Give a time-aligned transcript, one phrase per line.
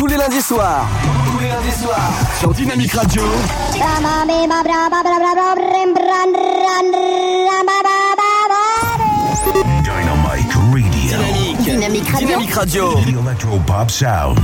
[0.00, 0.86] tous les lundis soirs.
[1.26, 2.10] Tous les lundis soirs.
[2.38, 3.22] Sur Dynamique Radio.
[3.74, 4.80] Dynamic Radio.
[10.88, 11.62] Dynamique.
[11.62, 12.26] Dynamique Radio.
[12.26, 12.94] Dynamique Radio.
[12.94, 14.38] The Electropop Sound.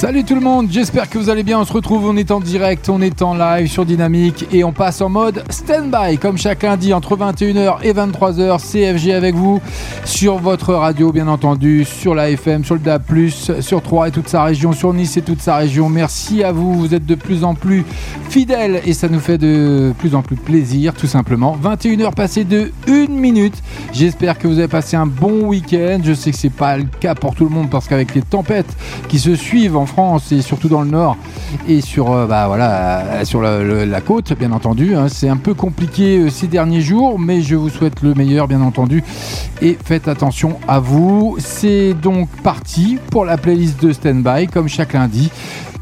[0.00, 1.60] Salut tout le monde, j'espère que vous allez bien.
[1.60, 4.72] On se retrouve, on est en direct, on est en live sur Dynamique et on
[4.72, 8.60] passe en mode stand-by comme chaque lundi entre 21h et 23h.
[8.60, 9.60] CFG avec vous
[10.06, 13.02] sur votre radio, bien entendu, sur la FM, sur le DAB,
[13.60, 15.90] sur 3 et toute sa région, sur Nice et toute sa région.
[15.90, 17.84] Merci à vous, vous êtes de plus en plus
[18.30, 21.58] fidèles et ça nous fait de plus en plus plaisir, tout simplement.
[21.62, 23.62] 21h passées de 1 minute.
[23.92, 25.98] J'espère que vous avez passé un bon week-end.
[26.02, 28.74] Je sais que c'est pas le cas pour tout le monde parce qu'avec les tempêtes
[29.06, 31.16] qui se suivent en France et surtout dans le nord
[31.68, 34.94] et sur, euh, bah, voilà, euh, sur la, côte, bien entendu.
[34.94, 35.08] hein.
[35.08, 38.62] C'est un peu compliqué euh, ces derniers jours, mais je vous souhaite le meilleur, bien
[38.62, 39.02] entendu.
[39.60, 41.36] Et faites attention à vous.
[41.38, 45.30] C'est donc parti pour la playlist de Standby, comme chaque lundi,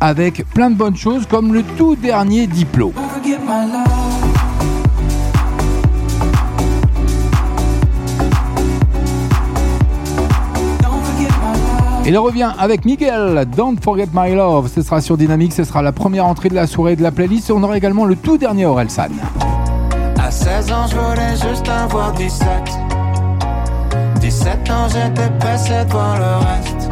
[0.01, 2.93] avec plein de bonnes choses, comme le tout dernier Diplo.
[12.09, 14.71] Il revient avec Miguel, Don't Forget My Love.
[14.75, 17.51] Ce sera sur Dynamique, ce sera la première entrée de la soirée de la playlist.
[17.51, 19.09] On aura également le tout dernier Orelsan.
[20.19, 22.49] À 16 ans, je voulais juste avoir 17.
[24.23, 26.89] 17 ans, j'étais pressé de voir le reste.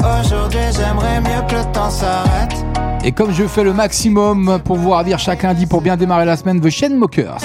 [0.00, 2.64] Aujourd'hui, j'aimerais mieux que le temps s'arrête.
[3.04, 6.38] Et comme je fais le maximum pour vous ravir chaque lundi pour bien démarrer la
[6.38, 7.36] semaine, The Shane Mockers.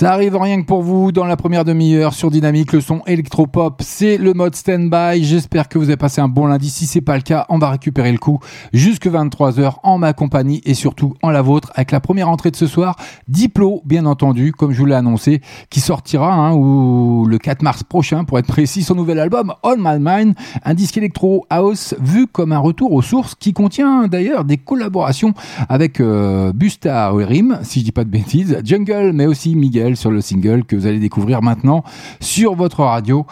[0.00, 3.82] Ça arrive rien que pour vous dans la première demi-heure sur Dynamique, le son électropop,
[3.84, 5.22] c'est le mode stand-by.
[5.22, 6.70] J'espère que vous avez passé un bon lundi.
[6.70, 8.38] Si c'est pas le cas, on va récupérer le coup
[8.72, 12.56] jusque 23h en ma compagnie et surtout en la vôtre avec la première entrée de
[12.56, 12.96] ce soir,
[13.28, 18.24] Diplo, bien entendu, comme je vous l'ai annoncé, qui sortira hein, le 4 mars prochain
[18.24, 22.52] pour être précis, son nouvel album On My Mind, un disque électro house vu comme
[22.52, 25.34] un retour aux sources qui contient d'ailleurs des collaborations
[25.68, 30.10] avec euh, Busta Rim, si je dis pas de bêtises, Jungle, mais aussi Miguel sur
[30.10, 31.84] le single que vous allez découvrir maintenant
[32.20, 33.26] sur votre radio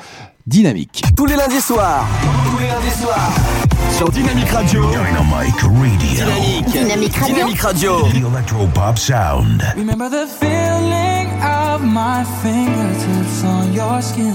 [0.47, 1.03] dynamique.
[1.17, 2.07] Tous les lundis soirs.
[2.51, 3.33] Tous les lundis soirs.
[3.97, 4.83] Sur Dynamique Radio.
[4.91, 5.89] Dynamic Radio.
[5.99, 6.67] Dynamique.
[6.71, 7.35] Dynamique Radio.
[7.35, 8.03] Dynamique Radio.
[8.03, 9.63] The Electropop Sound.
[9.77, 14.35] Remember the feeling of my fingertips on your skin.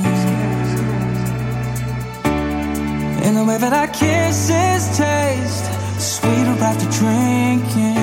[3.23, 5.65] And the way that our kisses taste
[5.97, 8.02] sweeter after drinking.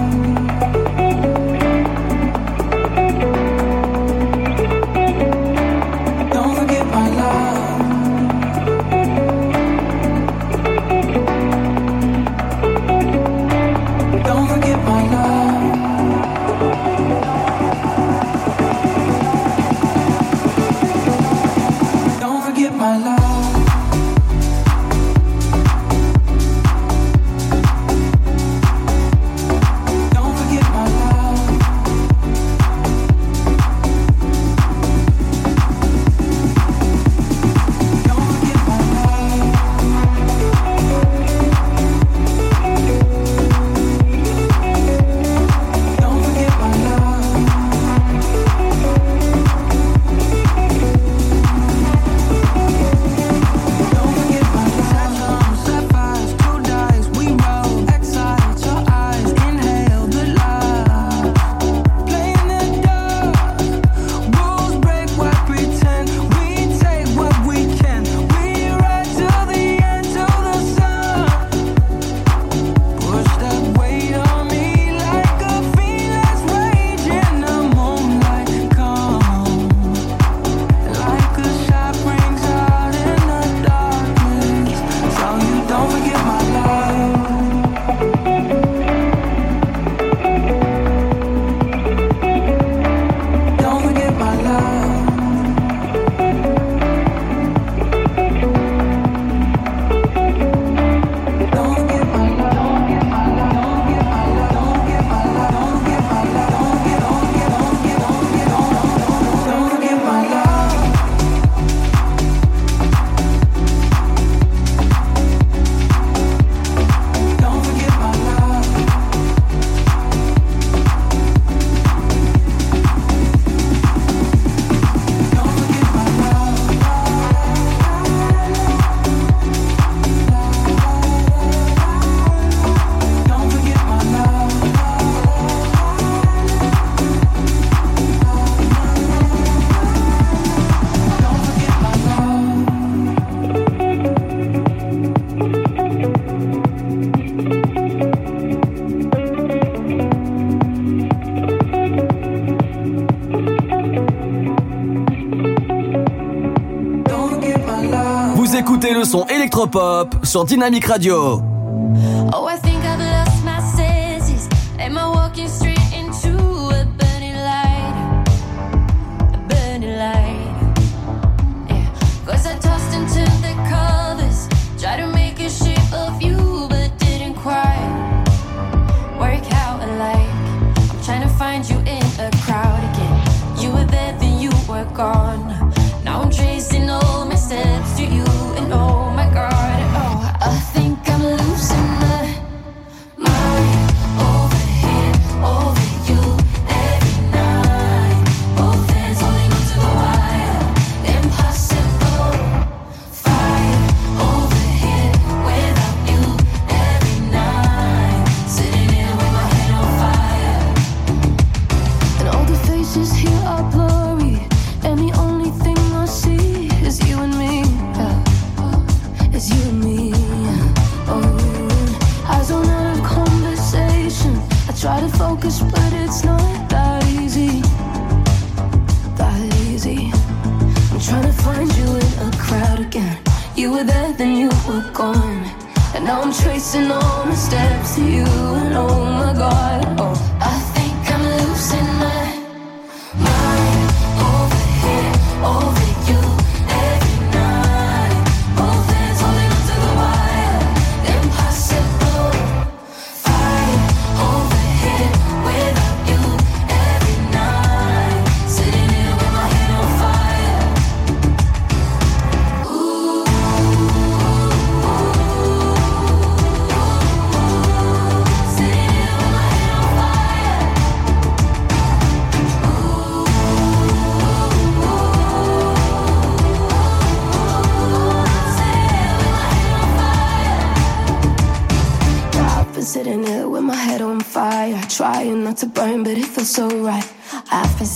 [159.01, 161.50] le son électropop sur Dynamic Radio.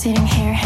[0.06, 0.65] sitting here.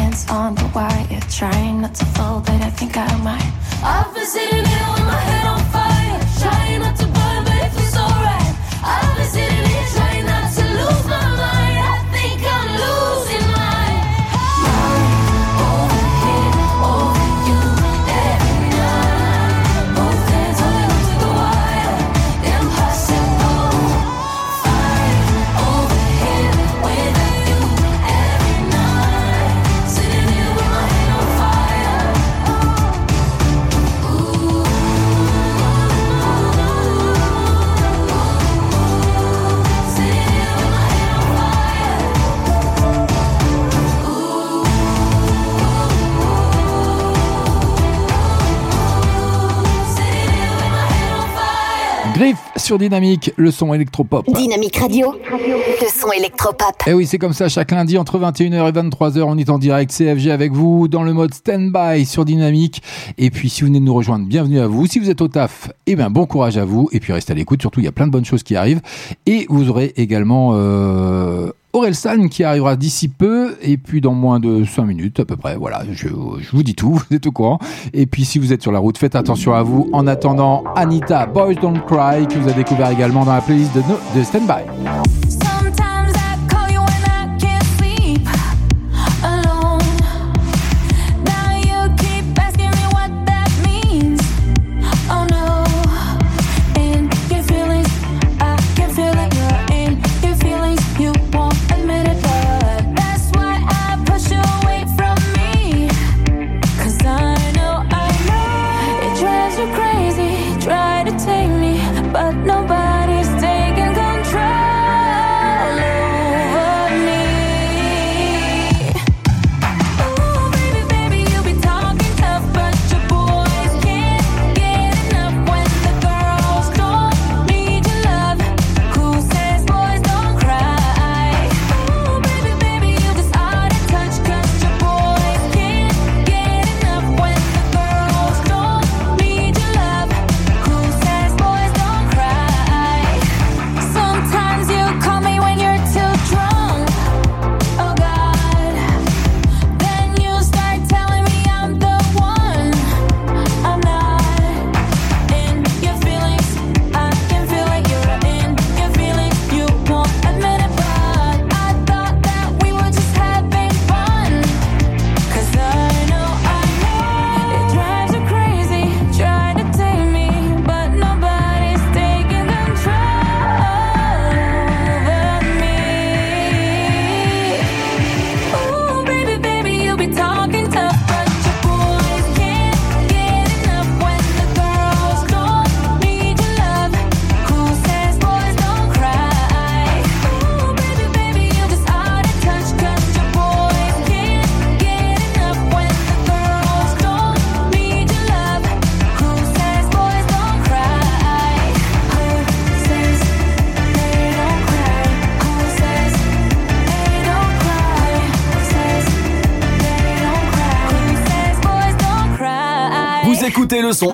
[52.71, 54.33] sur Dynamique, le son électropop.
[54.33, 56.87] Dynamique Radio, le son électropop.
[56.87, 59.91] Et oui, c'est comme ça, chaque lundi entre 21h et 23h, on est en direct
[59.91, 62.81] CFG avec vous dans le mode stand-by sur Dynamique.
[63.19, 64.87] Et puis, si vous venez de nous rejoindre, bienvenue à vous.
[64.87, 66.89] Si vous êtes au taf, eh bien, bon courage à vous.
[66.93, 68.83] Et puis, restez à l'écoute, surtout, il y a plein de bonnes choses qui arrivent.
[69.27, 74.65] Et vous aurez également euh, Orelsan qui arrivera d'ici peu et puis dans moins de
[74.65, 75.57] 5 minutes à peu près.
[75.57, 77.59] Voilà, je, vous dis tout, vous êtes au courant.
[77.93, 79.89] Et puis si vous êtes sur la route, faites attention à vous.
[79.93, 83.81] En attendant, Anita Boys Don't Cry que vous avez découvert également dans la playlist de,
[83.81, 85.30] no, de Standby.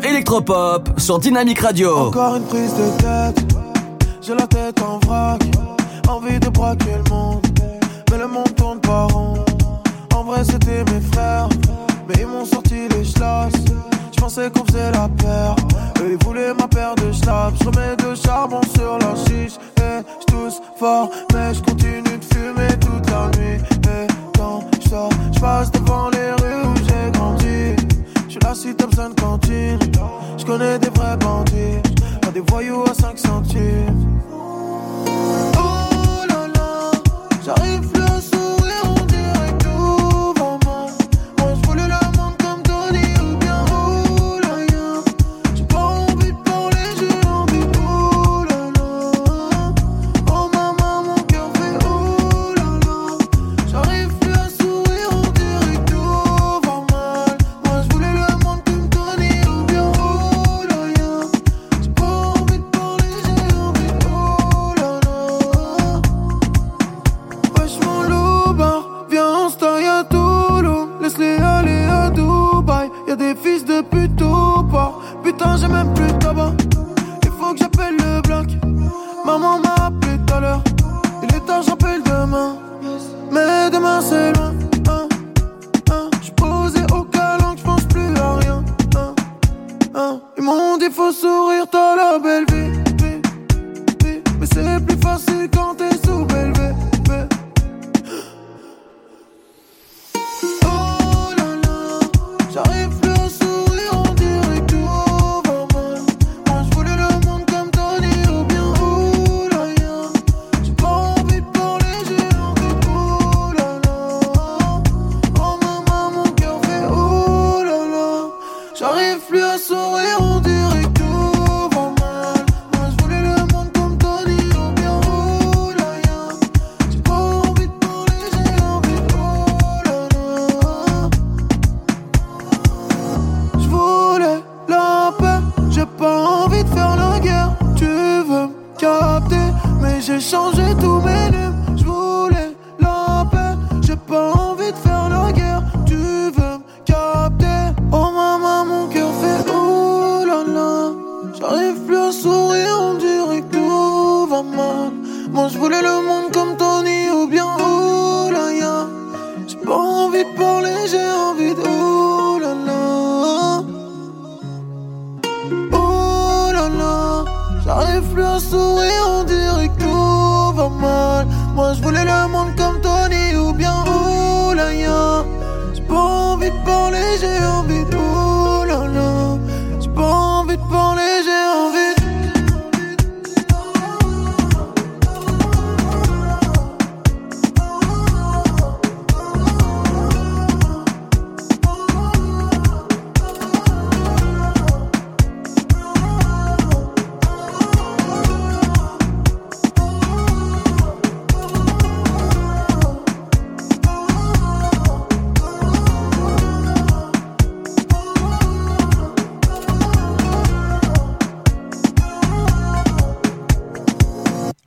[0.03, 2.09] Électropop sur Dynamique Radio.
[2.09, 3.55] Encore une prise de tête,
[4.23, 5.43] j'ai la tête en vrac,
[6.09, 7.47] envie de braquer le monde,
[8.11, 9.35] mais le monde tourne pas rond.
[10.15, 11.51] En vrai c'était mes frères,
[12.09, 13.53] mais ils m'ont sorti les schlass.
[14.15, 15.55] Je pensais qu'on faisait la paire,
[16.01, 17.59] eux ils voulaient ma paire de schlaps.
[17.61, 22.35] Je remets de charbon sur la chiche, et je tousse fort, mais je continue de
[22.35, 23.61] fumer toute la nuit.
[23.91, 24.07] Et
[24.39, 24.65] quand
[25.35, 25.86] je passe devant
[28.37, 29.79] Suis la cité besoin de cantine.
[30.37, 31.81] Je connais des vrais bandits,
[32.21, 34.21] pas des voyous à 5 centimes.
[35.09, 36.91] Oh là là,
[37.43, 37.96] j'arrive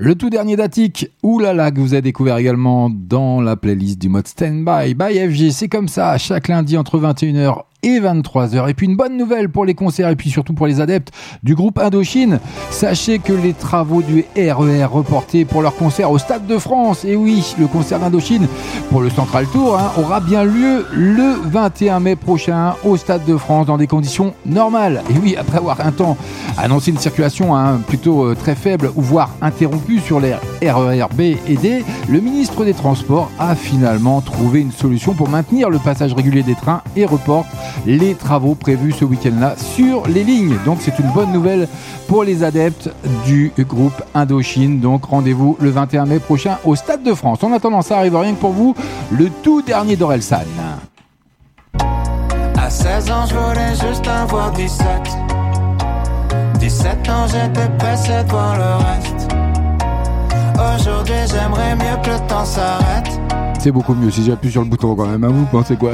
[0.01, 4.29] Le tout dernier d'Attic, oulala, que vous avez découvert également dans la playlist du mode
[4.29, 5.51] Standby by FG.
[5.51, 8.69] C'est comme ça, chaque lundi entre 21h et 23h.
[8.69, 11.11] Et puis une bonne nouvelle pour les concerts et puis surtout pour les adeptes
[11.43, 12.39] du groupe Indochine.
[12.71, 17.15] Sachez que les travaux du RER reportés pour leur concert au Stade de France, et
[17.15, 18.47] oui, le concert d'Indochine
[18.89, 23.37] pour le Central Tour hein, aura bien lieu le 21 mai prochain au Stade de
[23.37, 25.03] France dans des conditions normales.
[25.09, 26.17] Et oui, après avoir un temps
[26.57, 31.21] annoncé une circulation hein, plutôt euh, très faible ou voire interrompue sur les RER B
[31.47, 36.13] et D, le ministre des Transports a finalement trouvé une solution pour maintenir le passage
[36.13, 37.47] régulier des trains et reporte
[37.85, 40.57] les travaux prévus ce week-end-là sur les lignes.
[40.65, 41.67] Donc c'est une bonne nouvelle
[42.07, 42.89] pour les adeptes
[43.25, 44.79] du groupe Indochine.
[44.79, 47.43] Donc rendez-vous le 21 mai prochain au Stade de France.
[47.43, 48.75] En attendant, ça arrive rien que pour vous,
[49.11, 50.39] le tout dernier d'Orelsan.
[52.57, 54.85] À 16 ans, je voulais juste avoir 17.
[56.59, 59.29] 17 ans, j'étais pressé le reste.
[63.59, 65.23] C'est beaucoup mieux si j'appuie sur le bouton quand même.
[65.23, 65.91] hein, vous pensez quoi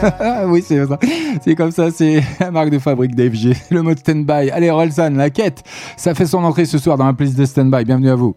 [0.46, 0.98] oui, c'est ça.
[1.44, 3.54] C'est comme ça, c'est la marque de fabrique d'FG.
[3.70, 4.50] Le mode stand-by.
[4.50, 5.62] Allez, Orelsan, la quête.
[5.96, 7.84] Ça fait son entrée ce soir dans la playlist de stand-by.
[7.84, 8.34] Bienvenue à vous.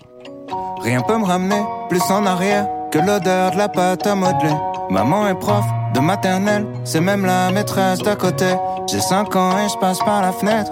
[0.84, 4.54] Rien peut me ramener plus en arrière que l'odeur de la pâte à modeler.
[4.90, 5.66] Maman est prof,
[5.96, 8.46] de maternelle, c'est même la maîtresse d'à côté.
[8.88, 10.72] J'ai 5 ans et je passe par la fenêtre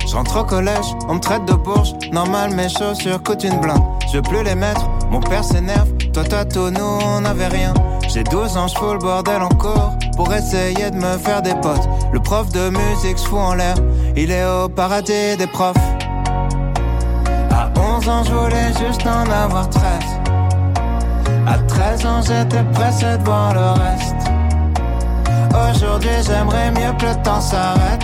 [0.11, 1.93] je rentre au collège, on me traite de bourge.
[2.11, 3.81] Normal, mes chaussures coûtent une blinde.
[4.11, 5.87] Je veux plus les mettre, mon père s'énerve.
[6.13, 7.73] Toi, toi, tout, nous, on n'avait rien.
[8.09, 11.87] J'ai 12 ans, je fous le bordel encore pour essayer de me faire des potes.
[12.11, 13.75] Le prof de musique se fout en l'air,
[14.17, 15.77] il est au paradis des profs.
[17.49, 19.83] À 11 ans, je voulais juste en avoir 13.
[21.47, 24.15] À 13 ans, j'étais pressé de voir le reste.
[25.51, 28.03] Aujourd'hui, j'aimerais mieux que le temps s'arrête.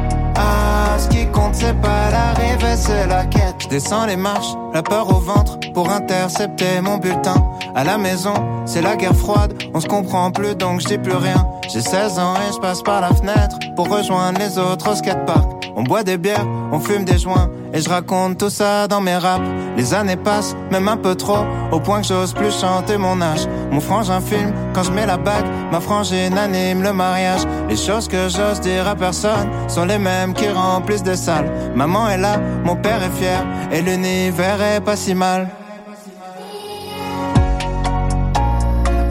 [0.35, 3.55] Ah, ce qui compte, c'est pas l'arrivée, c'est la quête.
[3.59, 7.35] Je descends les marches, la peur au ventre, pour intercepter mon bulletin.
[7.75, 8.33] À la maison,
[8.65, 11.47] c'est la guerre froide, on se comprend plus donc je dis plus rien.
[11.71, 15.49] J'ai 16 ans et je passe par la fenêtre pour rejoindre les autres au skatepark.
[15.75, 19.15] On boit des bières, on fume des joints et je raconte tout ça dans mes
[19.15, 19.45] raps.
[19.77, 23.47] Les années passent, même un peu trop, au point que j'ose plus chanter mon âge.
[23.71, 27.41] Mon frangin filme quand je mets la bague, ma frangine anime le mariage.
[27.69, 31.49] Les choses que j'ose dire à personne sont les mêmes qui remplissent des salles.
[31.75, 35.49] Maman est là, mon père est fier et l'univers est pas si mal.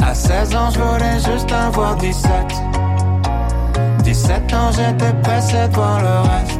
[0.02, 2.30] À 16 ans, je voulais juste avoir 17.
[4.02, 6.59] 17 ans, j'étais pressé de voir le reste.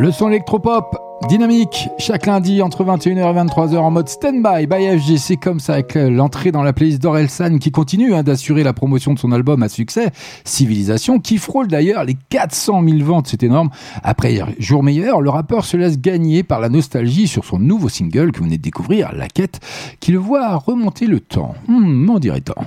[0.00, 5.16] Le son électropop dynamique chaque lundi entre 21h et 23h en mode stand-by by FG.
[5.18, 8.72] C'est comme ça avec euh, l'entrée dans la playlist d'Orelsan qui continue hein, d'assurer la
[8.72, 10.10] promotion de son album à succès,
[10.44, 13.26] Civilisation, qui frôle d'ailleurs les 400 000 ventes.
[13.28, 13.70] C'est énorme.
[14.02, 18.32] Après Jour Meilleur, le rappeur se laisse gagner par la nostalgie sur son nouveau single
[18.32, 19.60] que vous venez de découvrir, La Quête,
[20.00, 21.54] qui le voit remonter le temps.
[21.66, 22.62] Hmm, m'en dirait-on.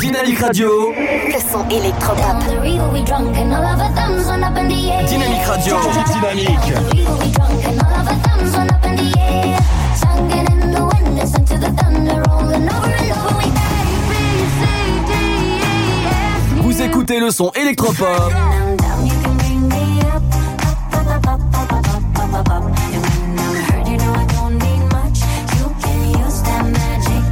[0.00, 0.68] Dynamique Radio.
[0.98, 2.24] Le son électropop.
[5.06, 5.76] Dynamique Radio.
[6.12, 7.83] Dynamique.
[16.62, 18.32] Vous écoutez le son électropop.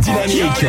[0.01, 0.67] Dynamique.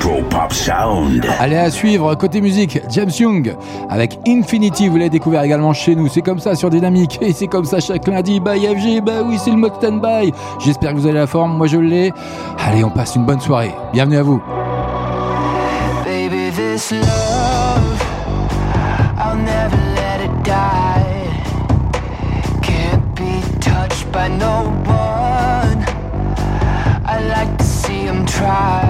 [0.00, 1.24] Pop Sound.
[1.38, 3.56] Allez à suivre côté musique, James Young
[3.88, 6.08] avec Infinity, vous l'avez découvert également chez nous.
[6.08, 8.40] C'est comme ça sur Dynamique et c'est comme ça chaque lundi.
[8.40, 10.32] By FG, bah oui, c'est le mode stand-by.
[10.58, 12.12] J'espère que vous avez la forme, moi je l'ai.
[12.64, 13.72] Allez, on passe une bonne soirée.
[13.92, 14.42] Bienvenue à vous.
[16.04, 18.02] Baby, this love,
[19.18, 21.04] I'll never let it die.
[22.62, 25.84] Can't be touched by no one.
[27.04, 28.85] I like to see him try.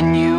[0.00, 0.29] And you've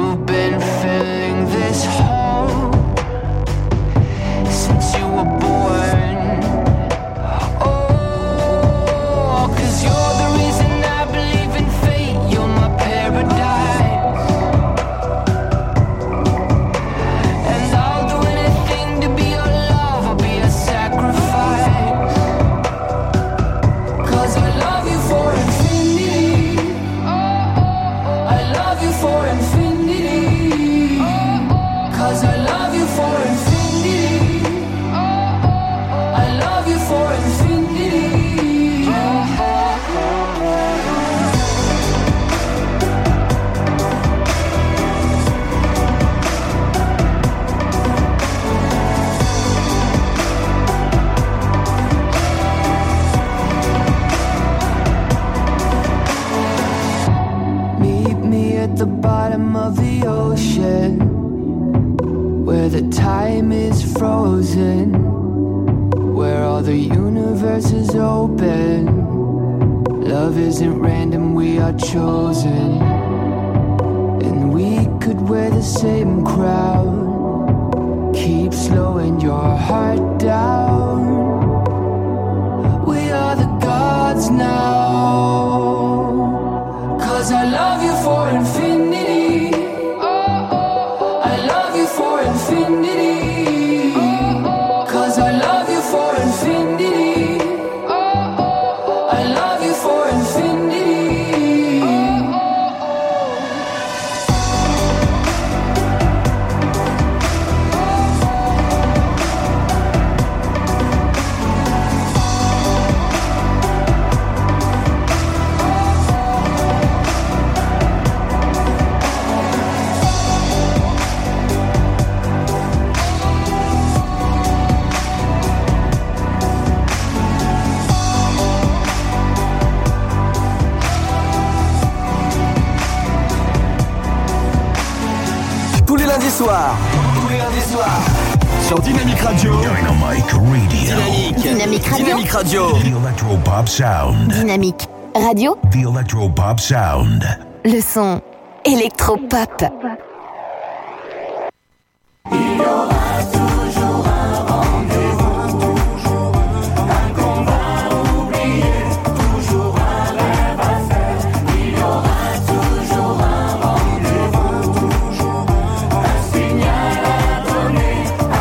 [145.51, 145.71] Radio.
[145.71, 147.23] The Electropop Sound.
[147.65, 148.21] Le son
[148.65, 149.63] électropop.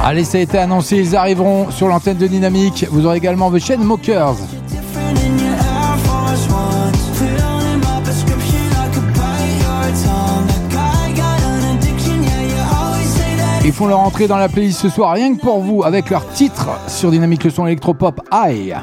[0.03, 2.85] Allez, ça a été annoncé, ils arriveront sur l'antenne de Dynamique.
[2.91, 4.35] Vous aurez également The Chainsmokers.
[4.35, 4.50] Different
[13.71, 16.29] Ils font leur entrée dans la playlist ce soir, rien que pour vous, avec leur
[16.33, 18.75] titre sur Dynamique le son électropop High.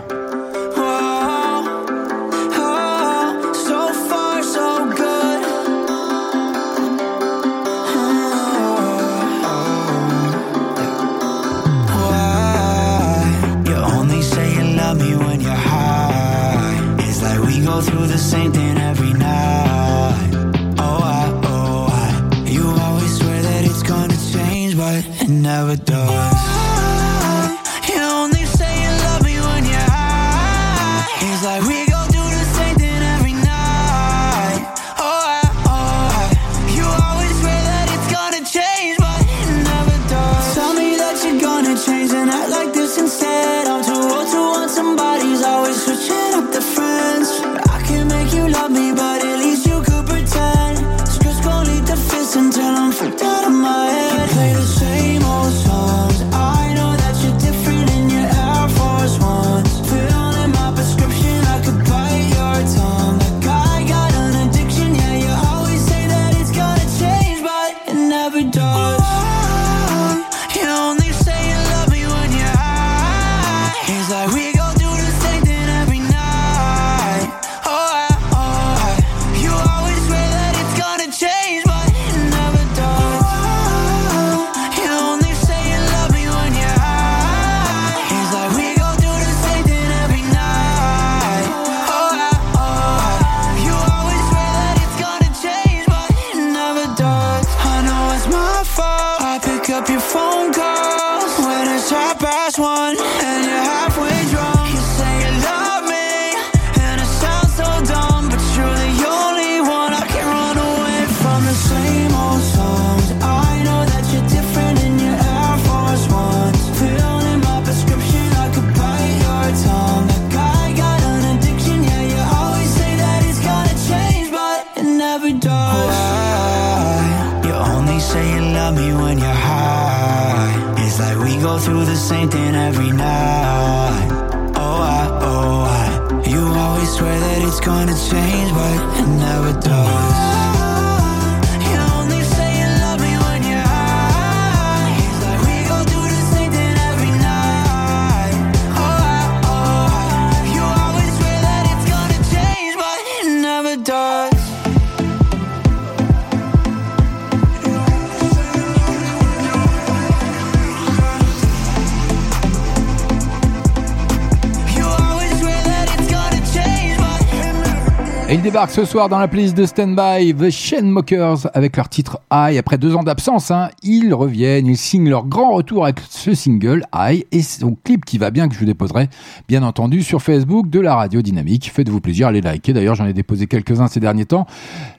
[168.65, 172.57] Ce soir dans la playlist de Standby, The Mockers, avec leur titre High.
[172.57, 176.83] Après deux ans d'absence, hein, ils reviennent, ils signent leur grand retour avec ce single
[176.93, 179.07] High et son clip qui va bien, que je vous déposerai,
[179.47, 181.71] bien entendu, sur Facebook de la radio dynamique.
[181.73, 182.73] Faites-vous plaisir, allez liker.
[182.73, 184.45] D'ailleurs, j'en ai déposé quelques-uns ces derniers temps.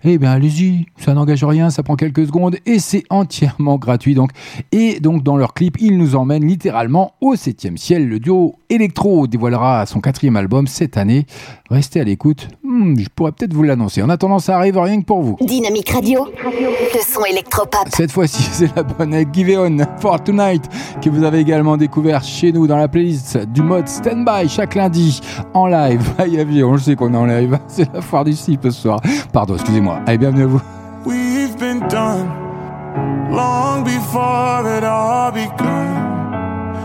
[0.05, 4.15] Eh bien, allez-y, ça n'engage rien, ça prend quelques secondes et c'est entièrement gratuit.
[4.15, 4.31] Donc,
[4.73, 8.09] et donc, dans leur clip, ils nous emmènent littéralement au septième ciel.
[8.09, 11.27] Le duo Electro dévoilera son quatrième album cette année.
[11.71, 12.49] Restez à l'écoute.
[12.65, 14.03] Hmm, je pourrais peut-être vous l'annoncer.
[14.03, 15.37] En attendant, ça arrive rien que pour vous.
[15.43, 17.89] Dynamique Radio, le son électropop.
[17.93, 20.63] Cette fois-ci, c'est la bonne Give It On for Tonight
[21.03, 25.21] que vous avez également découvert chez nous dans la playlist du mode Standby chaque lundi
[25.55, 26.03] en live.
[26.19, 27.59] Aïe, aïe, on le sait qu'on est en live.
[27.67, 29.01] C'est la foire du slip ce soir.
[29.33, 30.01] Pardon, excusez-moi.
[30.07, 30.61] Allez, bienvenue à vous.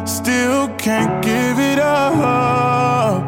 [0.05, 3.23] Still can't give it up.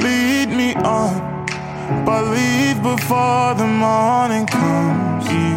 [0.00, 1.44] Lead me on,
[2.04, 5.01] but leave before the morning comes.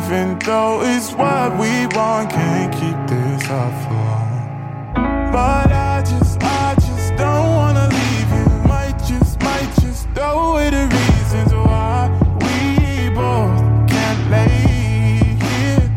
[0.06, 4.94] Even though it's what we want, can't keep this long.
[5.34, 8.68] But I just, I just don't wanna leave you.
[8.68, 15.90] Might just, might just throw away the reasons why we both can't lay here.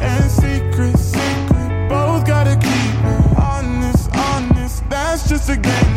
[0.00, 4.88] And secret, secret, both gotta keep it honest, honest.
[4.88, 5.87] That's just a game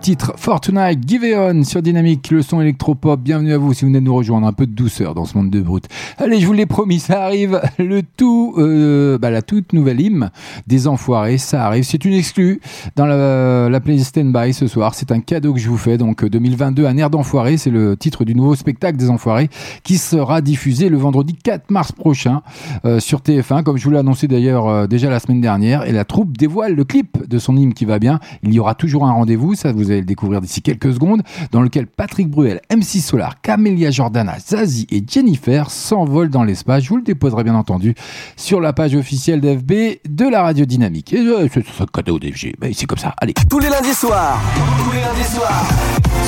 [0.00, 3.20] titre Fortnite Give It On sur Dynamique, le son électropop.
[3.20, 4.46] Bienvenue à vous si vous venez de nous rejoindre.
[4.46, 5.84] Un peu de douceur dans ce monde de brut.
[6.16, 7.60] Allez, je vous l'ai promis, ça arrive.
[7.78, 10.30] Le tout, euh, bah, la toute nouvelle hymne
[10.66, 11.84] des Enfoirés, ça arrive.
[11.84, 12.60] C'est une exclue
[12.96, 14.94] dans la, la playlist Standby ce soir.
[14.94, 15.98] C'est un cadeau que je vous fais.
[15.98, 19.48] Donc euh, 2022, un air d'enfoiré, c'est le titre du nouveau spectacle des Enfoirés
[19.82, 22.42] qui sera diffusé le vendredi 4 mars prochain
[22.84, 25.84] euh, sur TF1, comme je vous l'ai annoncé d'ailleurs euh, déjà la semaine dernière.
[25.84, 28.20] Et la troupe dévoile le clip de son hymne qui va bien.
[28.42, 31.62] Il y aura toujours un rendez-vous, ça vous allez le découvrir d'ici quelques secondes, dans
[31.62, 36.84] lequel Patrick Bruel, MC Solar, Camélia Jordana, Zazie et Jennifer s'envolent dans l'espace.
[36.84, 37.94] Je vous le déposerai bien entendu
[38.40, 39.72] sur la page officielle d'FB
[40.08, 41.12] de la radio dynamique.
[41.12, 43.14] Et euh, c'est un cadeau d'FG, Ben, c'est comme ça.
[43.18, 43.34] Allez.
[43.48, 44.40] Tous les lundis soirs.
[44.84, 45.64] Tous les lundis soirs.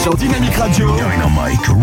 [0.03, 0.91] Sur Dynamique Radio.
[0.95, 1.75] Dynamic Radio.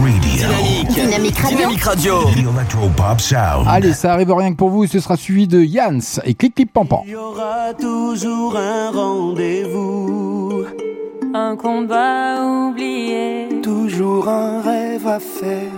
[0.90, 1.48] Dynamique.
[1.48, 2.26] Dynamique Radio.
[2.36, 3.66] Dynamique Electropop Sound.
[3.68, 6.72] Allez, ça arrive rien que pour vous, ce sera suivi de Yans et Clic Clic
[6.72, 7.04] Pampan.
[7.06, 10.64] Il y aura toujours un rendez-vous,
[11.34, 13.48] Un combat oublié.
[13.64, 15.72] toujours un rêve à faire.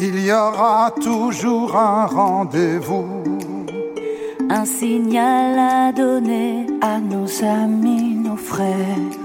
[0.00, 3.24] Il y aura toujours un rendez-vous.
[4.48, 6.66] Un signal à donner.
[6.80, 9.18] à nos amis, nos frères.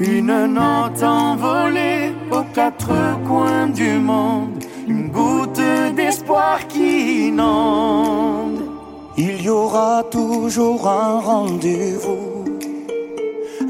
[0.00, 2.94] Une note envolée aux quatre
[3.26, 5.60] coins du monde, une goutte
[5.94, 8.62] d'espoir qui inonde.
[9.18, 12.44] Il y aura toujours un rendez-vous,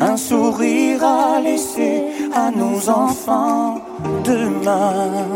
[0.00, 3.80] un sourire à laisser à nos enfants
[4.24, 5.26] demain.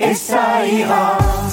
[0.00, 1.43] Et ça ira.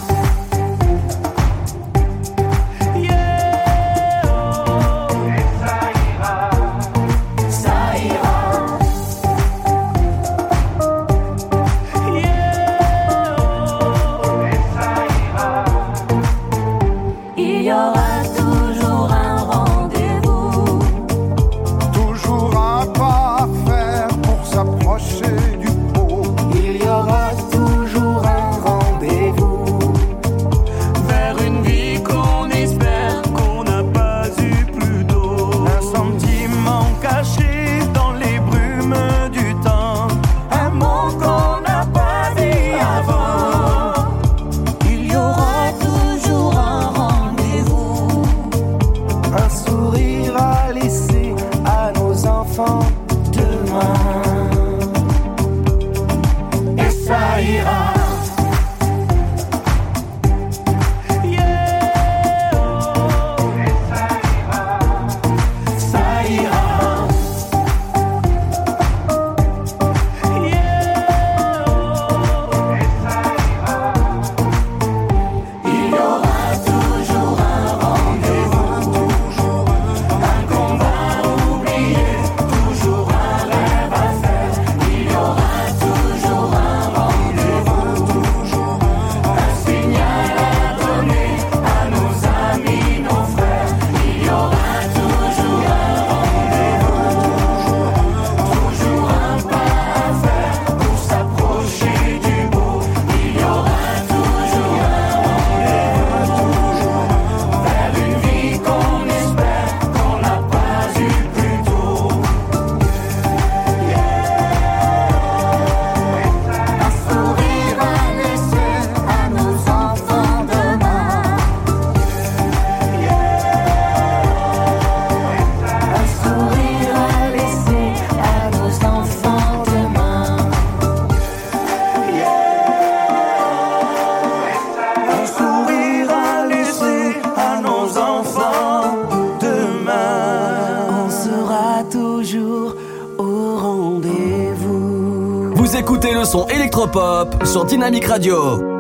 [146.72, 148.71] Électropop sur Dynamique Radio.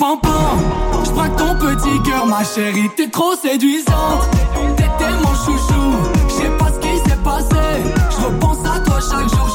[0.00, 0.58] pam pam.
[1.04, 4.22] Je ton petit cœur, ma chérie, t'es trop séduisante.
[4.76, 5.86] T'étais mon chouchou,
[6.28, 7.64] je sais pas ce qui s'est passé.
[8.10, 9.46] Je repense à toi chaque jour,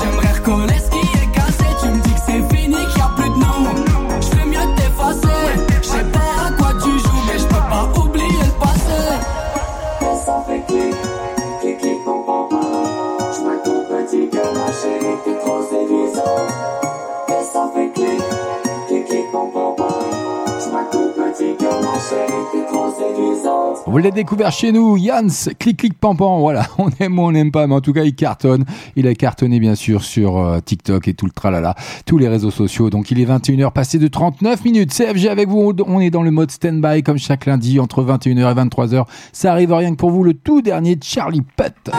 [23.96, 27.50] Vous l'avez découvert chez nous, Yans, clic clic pampan, voilà, on aime ou on n'aime
[27.50, 28.66] pas, mais en tout cas il cartonne.
[28.98, 31.76] Il a cartonné bien sûr sur euh, TikTok et tout le tralala,
[32.06, 32.90] tous les réseaux sociaux.
[32.90, 34.94] Donc il est 21h passé de 39 minutes.
[34.94, 38.66] CFG avec vous, on est dans le mode stand-by comme chaque lundi entre 21h et
[38.66, 39.06] 23h.
[39.32, 41.90] Ça arrive rien que pour vous, le tout dernier Charlie Putt.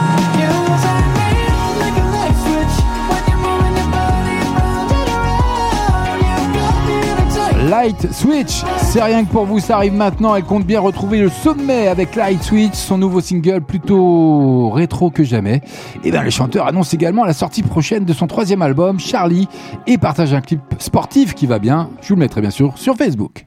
[7.87, 8.65] Light Switch.
[8.79, 10.35] C'est rien que pour vous, ça arrive maintenant.
[10.35, 15.23] Elle compte bien retrouver le sommet avec Light Switch, son nouveau single plutôt rétro que
[15.23, 15.61] jamais.
[16.03, 19.47] Et bien, le chanteur annonce également la sortie prochaine de son troisième album, Charlie,
[19.87, 21.91] et partage un clip sportif qui va bien.
[22.03, 23.45] Je vous le mettrai bien sûr sur Facebook.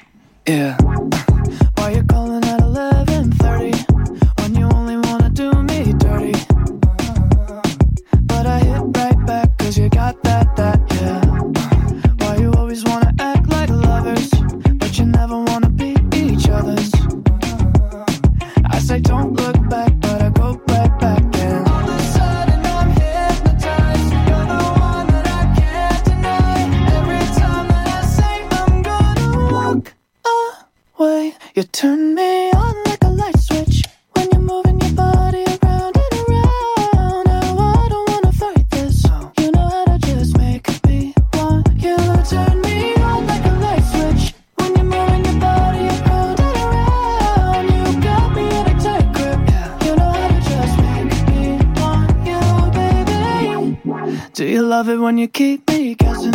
[31.60, 33.84] You turn me on like a light switch
[34.14, 37.26] when you're moving your body around and around.
[37.26, 39.03] Now I don't wanna fight this.
[39.38, 41.97] You know how to just make me want you.
[42.30, 47.66] Turn me on like a light switch when you're moving your body around and around.
[47.76, 49.39] You got me in a tight grip.
[49.84, 52.39] You know how to just make me want you,
[52.72, 54.32] baby.
[54.32, 56.32] Do you love it when you keep me guessing?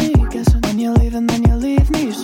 [0.66, 2.24] When you leave and then you leave me.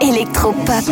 [0.00, 0.84] électropop.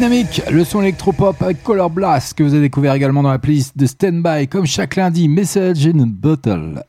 [0.00, 3.84] Le son électropop avec Color Blast que vous avez découvert également dans la playlist de
[3.84, 5.28] Standby comme chaque lundi.
[5.28, 6.82] Message in a Bottle,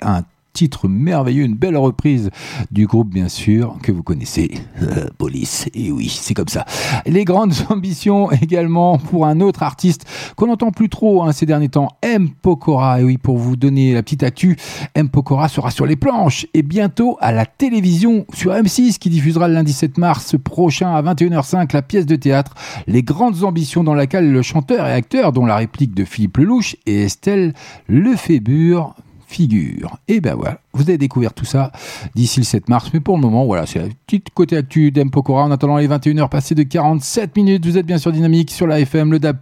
[0.54, 2.30] titre merveilleux, une belle reprise
[2.72, 5.70] du groupe bien sûr que vous connaissez, euh, Police.
[5.74, 6.66] Et oui, c'est comme ça.
[7.06, 11.70] Les grandes ambitions également pour un autre artiste qu'on n'entend plus trop hein, ces derniers
[11.70, 13.02] temps, M Pokora.
[13.02, 14.58] Et oui, pour vous donner la petite actu,
[14.96, 19.48] M Pokora sera sur les planches et bientôt à la télévision sur M6 qui diffusera
[19.48, 22.56] le lundi 7 mars prochain à 21h05 la pièce de théâtre
[22.88, 26.76] Les grandes ambitions dans laquelle le chanteur et acteur dont la réplique de Philippe Lelouch
[26.86, 27.54] et Estelle
[27.88, 28.96] Lefébure
[29.32, 29.98] figure.
[30.08, 31.72] Et ben voilà, vous avez découvert tout ça
[32.16, 32.90] d'ici le 7 mars.
[32.94, 35.44] Mais pour le moment, voilà, c'est la petite côté actu d'Empokora.
[35.44, 38.80] En attendant les 21h passées de 47 minutes, vous êtes bien sûr dynamique sur la
[38.80, 39.40] FM, le DAB+,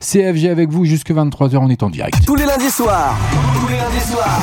[0.00, 2.24] CFG avec vous jusque 23h, on est en direct.
[2.26, 3.16] Tous les lundis soirs.
[3.60, 4.40] Tous les lundis soirs.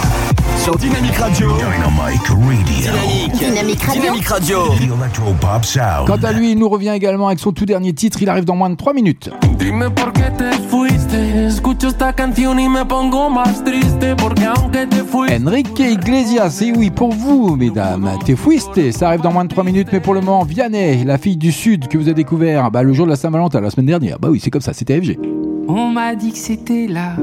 [0.64, 1.52] Sur Dynamique Radio.
[1.58, 2.54] Dynamic Radio.
[2.66, 3.36] Dynamique.
[3.38, 4.02] Dynamique Radio.
[4.02, 4.58] Dynamique Radio.
[4.70, 6.08] The Electropop Sound.
[6.08, 8.20] Quant à lui, il nous revient également avec son tout dernier titre.
[8.22, 9.30] Il arrive dans moins de 3 minutes.
[9.60, 11.46] Dime por qué te fuiste.
[11.48, 14.16] Escucho esta canción y me pongo más triste.
[14.16, 15.36] Porque aunque te fuiste.
[15.36, 18.10] Enrique Iglesias, et oui, pour vous, mesdames.
[18.24, 21.18] T'es fouisté, ça arrive dans moins de 3 minutes, mais pour le moment, Vianney, la
[21.18, 23.88] fille du Sud que vous avez découvert bah, le jour de la Saint-Valentin, la semaine
[23.88, 24.18] dernière.
[24.18, 25.20] Bah oui, c'est comme ça, c'était FG.
[25.68, 27.18] On m'a dit que c'était là,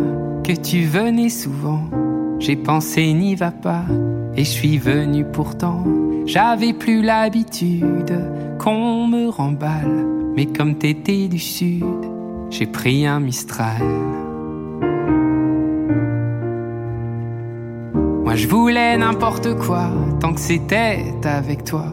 [0.45, 1.85] que tu venais souvent.
[2.39, 3.85] J'ai pensé n'y va pas,
[4.37, 5.85] et je suis venu pourtant.
[6.27, 8.19] J'avais plus l'habitude
[8.59, 11.85] qu'on me remballe, mais comme t'étais du sud,
[12.51, 14.22] j'ai pris un Mistral.
[18.35, 21.87] Je voulais n'importe quoi, tant que c'était avec toi.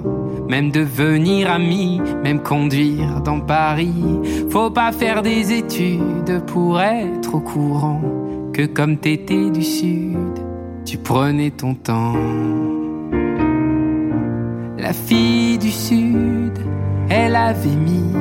[0.47, 4.19] Même devenir ami, même conduire dans Paris.
[4.49, 8.01] Faut pas faire des études pour être au courant
[8.53, 10.39] que comme t'étais du sud,
[10.85, 12.15] tu prenais ton temps.
[14.77, 16.57] La fille du sud,
[17.09, 18.13] elle avait mis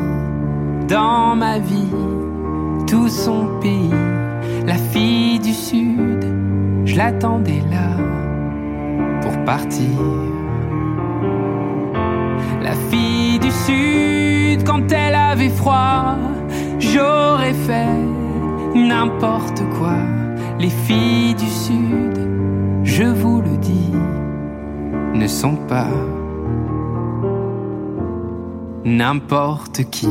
[0.89, 1.95] dans ma vie
[2.87, 3.91] tout son pays.
[4.67, 6.27] La fille du sud,
[6.85, 8.08] je l'attendais là.
[9.23, 9.99] Pour partir.
[12.63, 16.17] La fille du sud, quand elle avait froid,
[16.79, 17.99] j'aurais fait
[18.75, 19.97] n'importe quoi.
[20.59, 22.19] Les filles du sud,
[22.83, 23.93] je vous le dis,
[25.15, 25.87] ne sont pas
[28.85, 30.09] n'importe qui.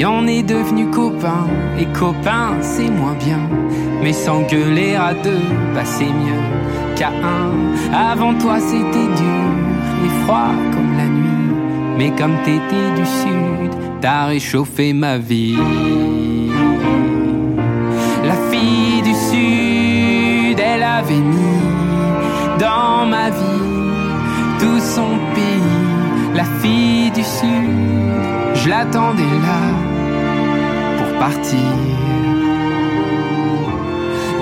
[0.00, 1.46] Puis on est devenu copains,
[1.78, 3.38] et copains c'est moins bien.
[4.02, 5.44] Mais s'engueuler à deux,
[5.74, 6.42] bah c'est mieux
[6.96, 7.52] qu'à un.
[7.92, 9.50] Avant toi c'était dur
[10.02, 11.54] et froid comme la nuit.
[11.98, 15.58] Mais comme t'étais du sud, t'as réchauffé ma vie.
[18.24, 21.60] La fille du sud, elle avait mis
[22.58, 26.34] dans ma vie tout son pays.
[26.34, 29.89] La fille du sud, je l'attendais là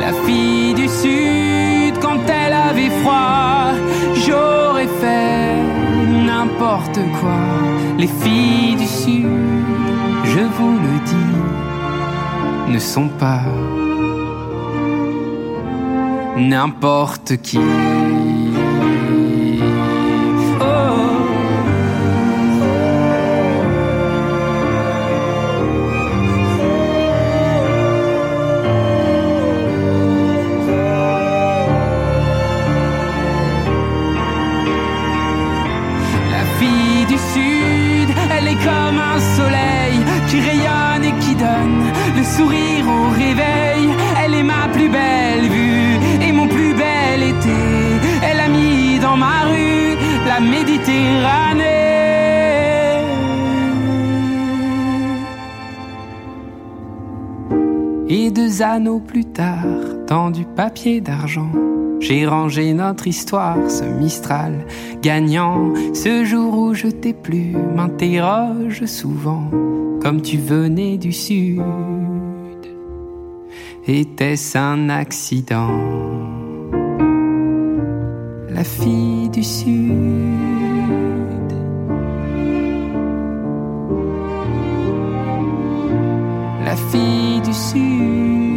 [0.01, 3.73] La fille du sud, quand elle avait froid,
[4.15, 5.57] j'aurais fait
[6.25, 7.41] n'importe quoi.
[7.99, 9.27] Les filles du sud,
[10.25, 13.43] je vous le dis, ne sont pas
[16.37, 17.59] n'importe qui.
[59.09, 59.65] Plus tard,
[60.07, 61.51] dans du papier d'argent,
[61.99, 64.53] j'ai rangé notre histoire, ce Mistral
[65.03, 65.75] gagnant.
[65.95, 69.51] Ce jour où je t'ai plu, m'interroge souvent,
[70.01, 71.61] comme tu venais du sud.
[73.89, 75.81] Était-ce un accident?
[78.49, 79.97] La fille du sud.
[86.65, 88.48] La fille du sud.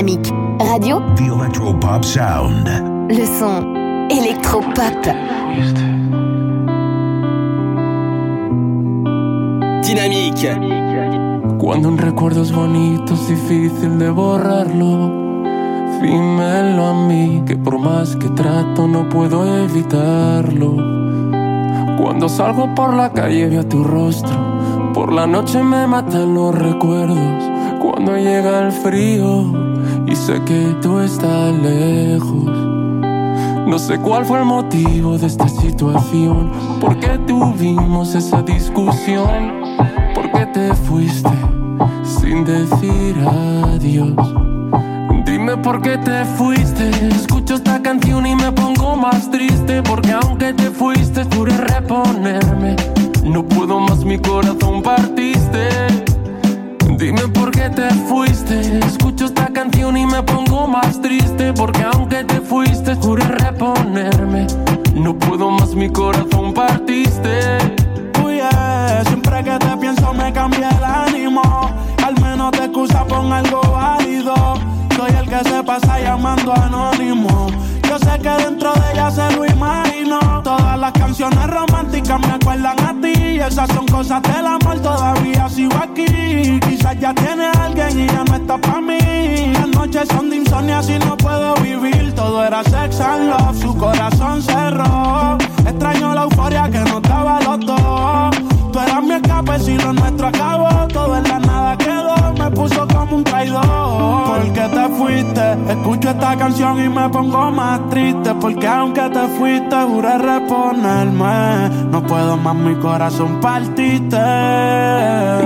[0.00, 2.66] Dynamique Radio, The Electropop Sound.
[3.10, 3.76] le son
[4.08, 5.04] électropop.
[9.84, 10.56] Dynamique.
[11.58, 15.42] Cuando un recuerdo es bonito es difícil de borrarlo.
[16.00, 20.76] Dímelo a mí, que por más que trato no puedo evitarlo.
[21.98, 24.34] Cuando salgo por la calle veo tu rostro.
[24.94, 27.44] Por la noche me matan los recuerdos.
[27.82, 29.59] Cuando llega el frío
[30.10, 32.44] y sé que tú estás lejos.
[33.66, 36.50] No sé cuál fue el motivo de esta situación.
[36.80, 39.62] ¿Por qué tuvimos esa discusión?
[40.14, 41.30] ¿Por qué te fuiste
[42.02, 44.16] sin decir adiós?
[45.24, 46.90] Dime por qué te fuiste.
[47.08, 49.82] Escucho esta canción y me pongo más triste.
[49.84, 52.74] Porque aunque te fuiste, juré reponerme.
[53.24, 55.89] No puedo más, mi corazón partiste.
[57.00, 58.60] Dime por qué te fuiste.
[58.80, 61.50] Escucho esta canción y me pongo más triste.
[61.54, 64.46] Porque aunque te fuiste, juré reponerme.
[64.94, 67.56] No puedo más, mi corazón partiste.
[68.22, 71.70] Uy, eh, siempre que te pienso me cambia el ánimo.
[72.04, 74.34] Al menos te excusa con algo válido.
[74.94, 77.46] Soy el que se pasa llamando anónimo.
[77.88, 80.20] Yo sé que dentro de ella se lo imagino.
[80.44, 83.38] Todas las canciones románticas me acuerdan a ti.
[83.40, 84.44] Esas son cosas del
[84.78, 86.60] todavía sigo aquí.
[86.60, 89.52] Quizás ya tiene alguien y ya no está para mí.
[89.52, 92.14] Las noches son de insomnio, así no puedo vivir.
[92.14, 95.38] Todo era sex and love, su corazón cerró.
[95.66, 98.36] Extraño la euforia que nos daba los dos.
[98.72, 100.86] Tú eras mi escape si lo nuestro acabó.
[100.88, 101.76] Todo en la nada
[102.60, 103.64] puso como un traidor.
[104.26, 108.34] Porque te fuiste, escucho esta canción y me pongo más triste.
[108.34, 111.70] Porque aunque te fuiste, juré reponerme.
[111.90, 114.18] No puedo más, mi corazón partiste.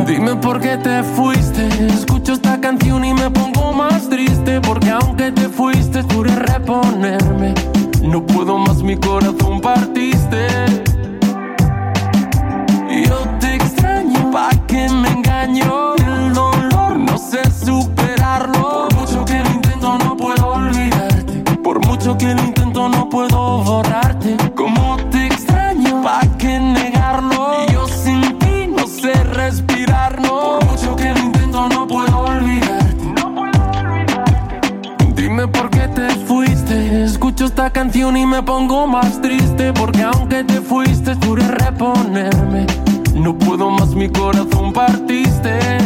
[0.06, 1.68] Dime por qué te fuiste.
[1.86, 4.60] Escucho esta canción y me pongo más triste.
[4.60, 7.54] Porque aunque te fuiste, juré reponerme.
[8.02, 10.46] No puedo más, mi corazón partiste.
[13.08, 16.03] Yo te extraño, pa' que me engaño
[17.64, 18.88] superarlo.
[18.88, 21.32] Por mucho que lo intento, no puedo olvidarte.
[21.62, 24.36] Por mucho que lo intento, no puedo borrarte.
[24.54, 27.64] Como te extraño, ¿pa' qué negarlo?
[27.66, 30.58] Y yo sin ti no sé respirar, no.
[30.58, 33.04] Por mucho que lo intento, no puedo olvidarte.
[33.04, 35.14] No puedo olvidarte.
[35.14, 37.04] Dime por qué te fuiste.
[37.04, 39.72] Escucho esta canción y me pongo más triste.
[39.72, 42.66] Porque aunque te fuiste, juré reponerme.
[43.14, 45.83] No puedo más, mi corazón partiste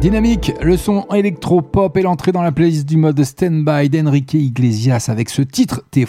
[0.00, 5.30] Dynamique, le son électro-pop et l'entrée dans la playlist du mode stand-by d'Enrique Iglesias avec
[5.30, 6.06] ce titre T'es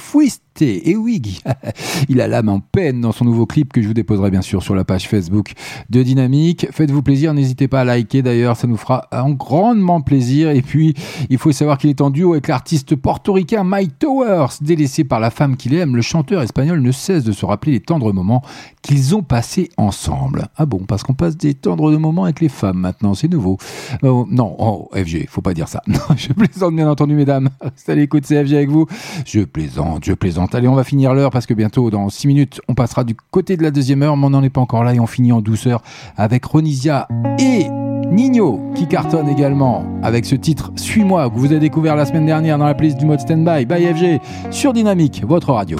[0.62, 1.42] Et oui,
[2.10, 4.64] il a l'âme en peine dans son nouveau clip que je vous déposerai bien sûr
[4.64, 5.52] sur la page Facebook
[5.90, 6.68] de Dynamique.
[6.72, 10.52] Faites-vous plaisir, n'hésitez pas à liker d'ailleurs, ça nous fera un grandement plaisir.
[10.52, 10.94] Et puis,
[11.30, 14.48] il faut savoir qu'il est en duo avec l'artiste portoricain Mike Towers.
[14.62, 17.82] Délaissé par la femme qu'il aime, le chanteur espagnol ne cesse de se rappeler les
[17.82, 18.42] tendres moments
[18.82, 20.48] qu'ils ont passés ensemble.
[20.56, 23.58] Ah bon, parce qu'on passe des tendres moments avec les femmes maintenant, c'est nouveau.
[24.04, 25.82] Oh, non, oh, FG, faut pas dire ça.
[25.96, 27.50] Non, je plaisante bien entendu, mesdames.
[27.62, 28.86] Restez à l'écoute, c'est FG avec vous.
[29.26, 30.45] Je plaisante, je plaisante.
[30.54, 33.58] Allez, on va finir l'heure parce que bientôt, dans 6 minutes, on passera du côté
[33.58, 35.42] de la deuxième heure, mais on n'en est pas encore là et on finit en
[35.42, 35.82] douceur
[36.18, 37.08] avec Ronisia
[37.40, 37.68] et
[38.12, 42.58] Nino qui cartonne également avec ce titre Suis-moi que vous avez découvert la semaine dernière
[42.58, 43.66] dans la playlist du mode Standby.
[43.66, 44.22] By FG
[44.52, 45.78] sur Dynamique, votre radio.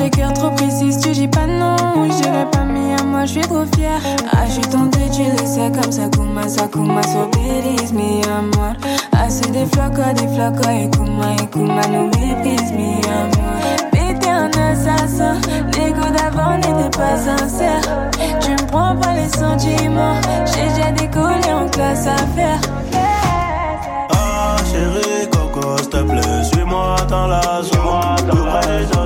[0.00, 1.76] Je vise le cœur trop précis, tu dis pas non.
[2.04, 4.00] J'irai pas mis à moi, je suis trop fier.
[4.32, 8.74] Ah, je suis tu le comme ça, Kuma, ça, Kuma, so bêtise, mi amor.
[9.12, 13.60] Ah, c'est des flocos, des flocos, et Kuma, et Kuma, nous méprise, mi amor.
[13.92, 15.36] Mais un assassin,
[15.74, 18.10] les goûts d'avant n'étaient pas sincères.
[18.40, 22.60] Tu me prends pas les sentiments, j'ai déjà décollé en classe à faire.
[24.12, 27.80] Ah chérie Coco, s'il te plaît, suis-moi dans la zone.
[28.30, 28.99] Près du danger,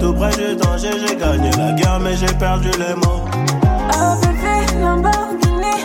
[0.00, 3.24] tout près du danger, j'ai gagné la guerre mais j'ai perdu les mots.
[3.92, 5.76] Oh bébé, Lamborghini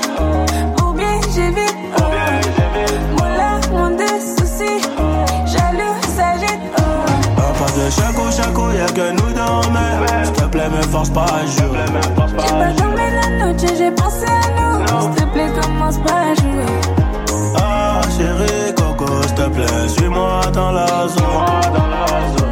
[0.81, 1.75] Ou bien j'ai vite
[3.11, 4.81] Moula, mon des soucis
[5.45, 6.81] Jaloux, s'agite oh.
[7.37, 9.99] Un pas de chaco chaco, y'a que nous dans mer.
[10.23, 11.85] S'il te plaît, me force pas à jouer.
[12.39, 16.33] J'ai pas dormi la nuit, j'ai pensé à nous S'il te plaît, commence pas à
[16.35, 16.65] jouer
[17.57, 21.17] Ah chérie Coco, s'il te plaît, suis-moi dans la zone.
[21.17, 22.44] Suis-moi dans la zone.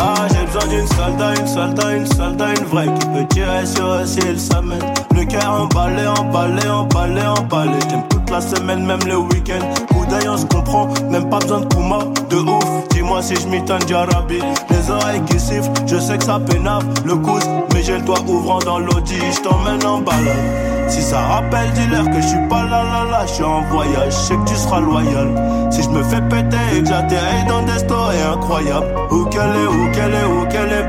[0.00, 4.06] Ah, j'ai besoin d'une soldat, une soldat, une soldat, une vraie qui peut tirer sur
[4.06, 4.82] s'il s'amène.
[5.14, 7.78] Le cœur emballé, emballé, emballé, emballé.
[7.80, 9.64] J't'aime toute la semaine, même le week-end.
[9.88, 11.98] Coup d'œil, on se comprend, même pas besoin de Kuma,
[12.30, 12.88] de ouf.
[12.90, 14.40] Dis-moi si je m'étonne d'Arabi.
[14.70, 16.84] Les oreilles qui sifflent, je sais que ça pénave.
[17.04, 19.18] Le coude, mais j'ai le ouvrant dans l'audi.
[19.32, 20.68] J't'emmène en balade.
[20.88, 24.10] Si ça rappelle, dis-leur que je suis pas là là là, je suis en voyage,
[24.10, 25.28] je sais que tu seras loyal.
[25.70, 29.66] Si je me fais péter et que j'atterris dans des stories incroyables, où qu'elle est,
[29.66, 30.88] où qu'elle est, où qu'elle est,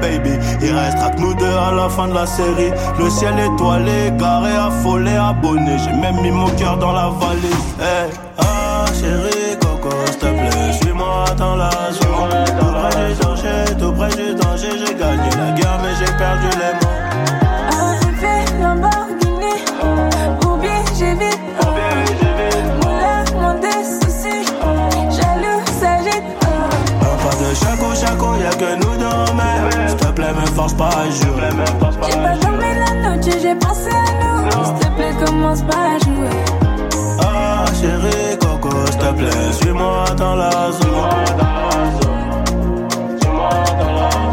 [0.62, 2.72] Il restera que nous deux à la fin de la série.
[2.97, 5.78] Le ciel étoilé, garé, affolé, abonné.
[5.78, 7.60] J'ai même mis mon cœur dans la vallée.
[7.80, 12.45] Hey, ah, chérie, coco, s'il te plaît, suis-moi dans la zone.
[12.60, 16.47] Tout près du danger, tout près du danger, j'ai gagné la guerre, mais j'ai perdu
[16.57, 16.78] les
[30.70, 31.49] force pas à jouer.
[32.07, 35.99] J'ai pas dormi la nuit, j'ai pensé à nous S'il te plaît, commence pas à
[35.99, 36.43] jouer
[37.22, 40.89] Ah chérie Coco, s'il te plaît, suis-moi dans la zone.
[43.20, 43.49] Suis-moi
[43.80, 44.28] dans la zone.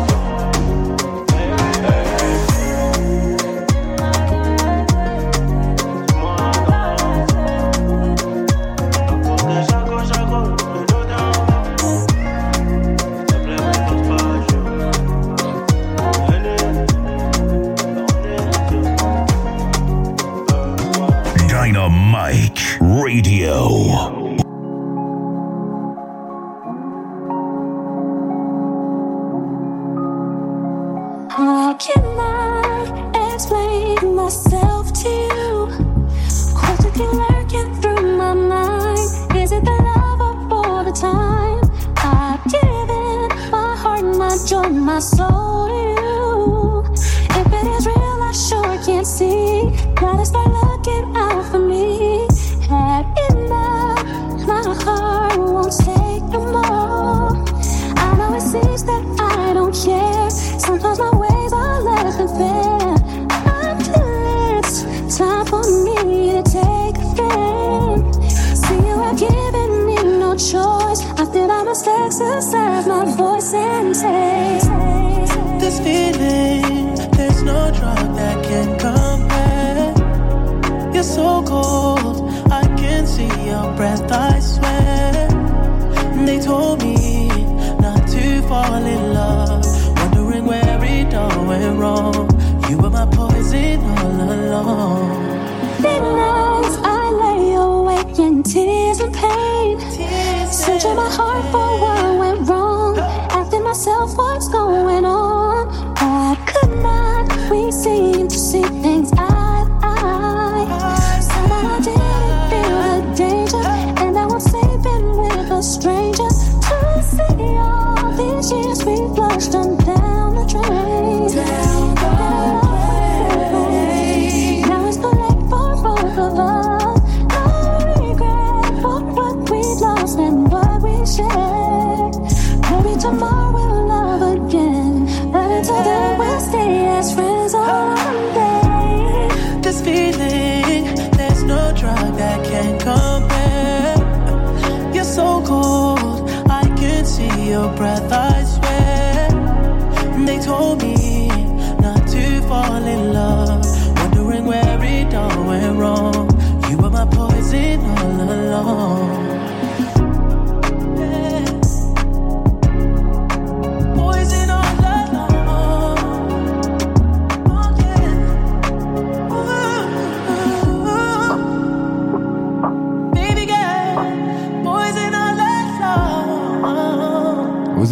[23.17, 24.16] Radio.
[94.65, 95.06] All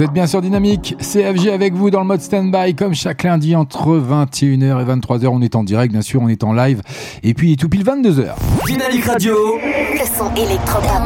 [0.05, 3.96] êtes bien sur Dynamique, CFG avec vous dans le mode stand-by comme chaque lundi entre
[3.96, 5.26] 21h et 23h.
[5.28, 6.82] On est en direct, bien sûr, on est en live.
[7.22, 8.34] Et puis tout pile 22h.
[8.66, 9.34] Dynamique Radio.
[9.62, 11.05] Le son électropop.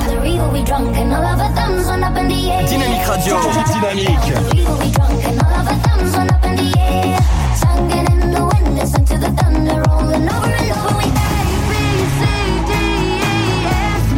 [2.66, 3.36] Dynamique Radio.
[3.72, 4.32] Dynamique.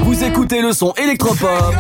[0.05, 1.75] Vous écoutez le son électropop.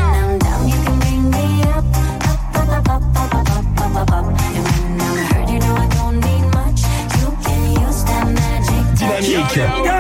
[9.52, 9.99] Dynamique.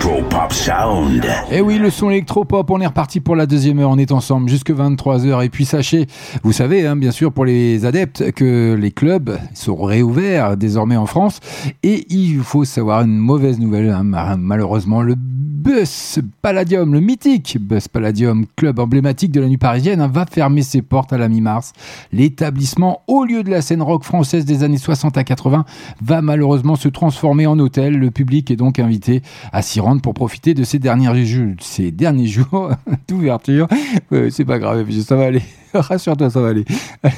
[0.00, 0.20] Radio.
[0.20, 1.26] The Electro Pop Sound.
[1.52, 4.48] Eh oui, le son électropop, on est reparti pour la deuxième heure, on est ensemble
[4.48, 5.44] jusque 23h.
[5.44, 6.06] Et puis sachez,
[6.42, 11.06] vous savez, hein, bien sûr, pour les adeptes, que les clubs sont réouverts désormais en
[11.06, 11.40] France.
[11.82, 15.14] Et il faut savoir une mauvaise nouvelle, hein, ma- malheureusement, le
[15.60, 20.62] Bus Palladium, le mythique Bus Palladium, club emblématique de la nuit parisienne, hein, va fermer
[20.62, 21.74] ses portes à la mi-mars.
[22.14, 25.66] L'établissement, au lieu de la scène rock française des années 60 à 80,
[26.00, 27.98] va malheureusement se transformer en hôtel.
[27.98, 29.20] Le public est donc invité
[29.52, 32.70] à s'y rendre pour profiter de ces derniers jours, ces derniers jours
[33.08, 33.68] d'ouverture.
[34.10, 35.42] Ouais, c'est pas grave, ça va aller.
[35.74, 36.64] Rassure-toi, ça va aller.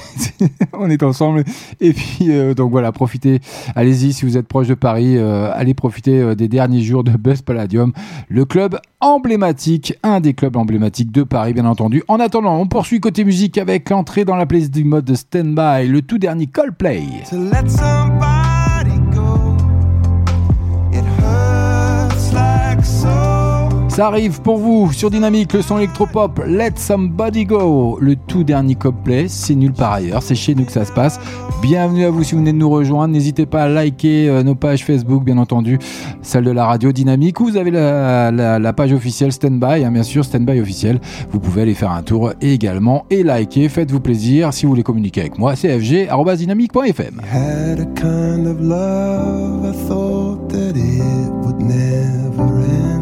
[0.73, 1.45] On est ensemble.
[1.81, 3.41] Et puis, euh, donc voilà, profitez.
[3.75, 7.13] Allez-y, si vous êtes proche de Paris, euh, allez profiter euh, des derniers jours de
[7.13, 7.93] Buzz Palladium,
[8.29, 12.03] le club emblématique, un des clubs emblématiques de Paris, bien entendu.
[12.09, 15.89] En attendant, on poursuit côté musique avec l'entrée dans la playlist du mode de Standby,
[15.89, 17.03] le tout dernier Coldplay.
[17.31, 18.62] To
[23.93, 28.75] Ça arrive pour vous sur Dynamique, le son électropop Let Somebody Go, le tout dernier
[28.75, 31.21] Coldplay, c'est nulle part ailleurs, c'est chez nous que ça se passe.
[31.61, 34.55] Bienvenue à vous si vous venez de nous rejoindre, n'hésitez pas à liker euh, nos
[34.55, 35.79] pages Facebook, bien entendu,
[36.23, 40.25] celle de la radio Dynamique, ou vous avez la, page officielle Standby, hein, bien sûr,
[40.25, 40.99] Standby officiel,
[41.31, 45.21] vous pouvez aller faire un tour également et liker, faites-vous plaisir, si vous voulez communiquer
[45.21, 47.21] avec moi, cfg.dynamique.fm.
[47.31, 53.02] Had kind of love, I thought that it would never end.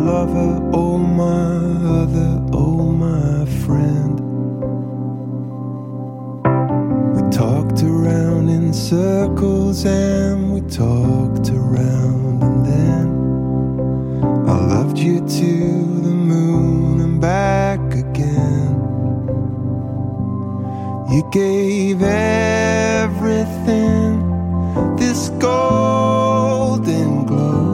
[0.00, 1.52] Lover, oh, my
[2.00, 4.18] other, oh, my friend.
[7.14, 13.06] We talked around in circles and we talked around, and then
[14.48, 15.52] I loved you to
[16.06, 18.74] the moon and back again.
[21.12, 23.36] You gave everything
[24.96, 27.69] this golden glow.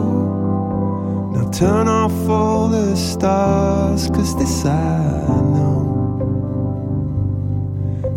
[1.51, 5.87] Turn off all the stars, cause this I know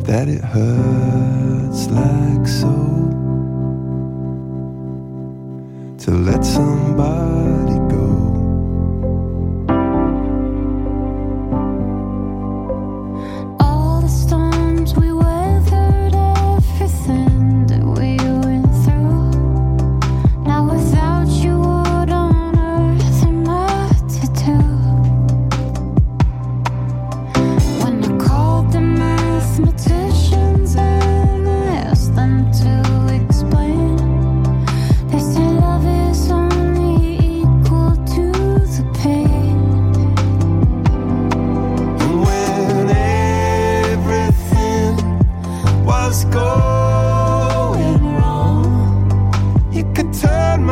[0.04, 2.68] that it hurts like so.
[6.04, 8.09] To let somebody go.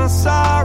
[0.09, 0.58] inside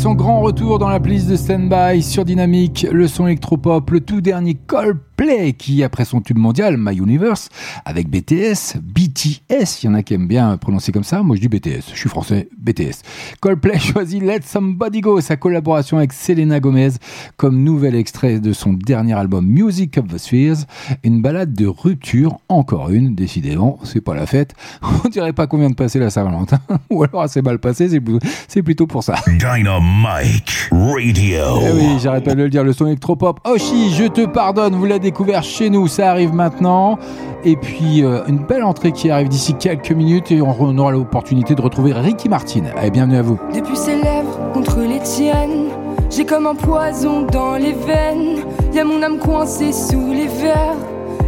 [0.00, 4.22] son grand retour dans la playlist de Standby sur Dynamique, le son électropop, le tout
[4.22, 7.50] dernier Coldplay qui, après son tube mondial, My Universe,
[7.84, 8.78] avec BTS,
[9.14, 11.90] BTS, il y en a qui aiment bien prononcer comme ça, moi je dis BTS,
[11.92, 13.02] je suis français, BTS.
[13.40, 16.90] Coldplay choisit Let Somebody Go, sa collaboration avec Selena Gomez,
[17.36, 20.64] comme nouvel extrait de son dernier album Music of the Spheres,
[21.02, 24.54] une balade de rupture, encore une, décidément, c'est pas la fête,
[25.04, 28.00] on dirait pas qu'on vient de passer la Saint-Valentin, ou alors assez mal passé, c'est
[28.00, 29.16] plutôt- c'est plutôt pour ça.
[29.26, 31.60] Dynamite Radio.
[31.62, 33.40] Eh oui, j'arrête pas de le dire, le son électropop.
[33.44, 36.98] Oshi, je te pardonne, vous l'avez découvert chez nous, ça arrive maintenant.
[37.42, 40.90] Et puis, euh, une belle entrée qui arrive d'ici quelques minutes et on, on aura
[40.90, 42.64] l'opportunité de retrouver Ricky Martin.
[42.76, 43.38] Allez, bienvenue à vous.
[43.54, 45.68] Depuis ses lèvres contre les tiennes,
[46.10, 48.40] j'ai comme un poison dans les veines.
[48.74, 50.76] Y a mon âme coincée sous les verres.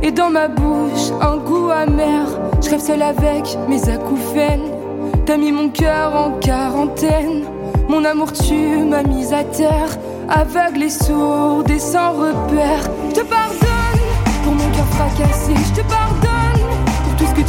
[0.03, 2.27] Et dans ma bouche, un goût amer.
[2.61, 4.69] Je rêve seul avec mes acouphènes.
[5.25, 7.45] T'as mis mon cœur en quarantaine.
[7.89, 9.97] Mon amour, tu m'as mise à terre.
[10.29, 12.91] Aveugle et sourde et sans repère.
[13.11, 14.03] Je te pardonne
[14.43, 15.53] pour mon cœur fracassé.
[15.55, 16.22] Je te pardonne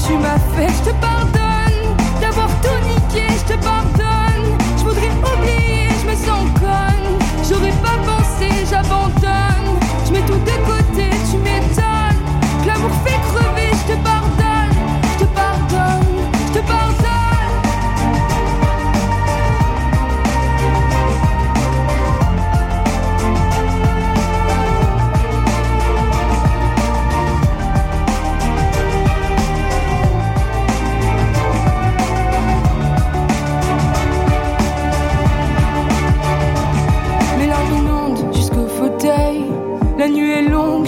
[0.06, 0.68] tu m'as fait.
[0.68, 3.26] Je te pardonne d'avoir tout niqué.
[3.30, 4.03] Je te pardonne.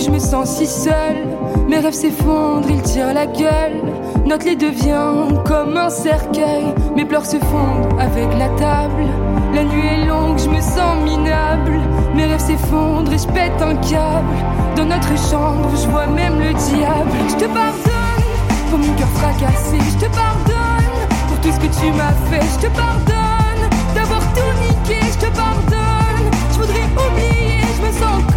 [0.05, 1.25] Je me sens si seule.
[1.67, 3.81] Mes rêves s'effondrent, ils tirent la gueule.
[4.25, 6.65] Notre lit devient comme un cercueil.
[6.95, 9.05] Mes pleurs se fondent avec la table.
[9.53, 11.79] La nuit est longue, je me sens minable.
[12.13, 14.37] Mes rêves s'effondrent et je pète un câble.
[14.75, 17.17] Dans notre chambre, je vois même le diable.
[17.29, 18.25] Je te pardonne
[18.69, 19.77] pour mon cœur fracassé.
[19.93, 22.45] Je te pardonne pour tout ce que tu m'as fait.
[22.55, 24.99] Je te pardonne d'avoir tout niqué.
[25.01, 26.29] Je te pardonne.
[26.51, 28.34] Je voudrais oublier, je me sens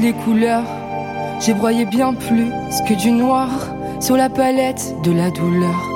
[0.00, 0.64] les couleurs.
[1.40, 2.50] J'ai broyé bien plus
[2.88, 3.48] que du noir
[4.00, 5.88] sur la palette de la douleur.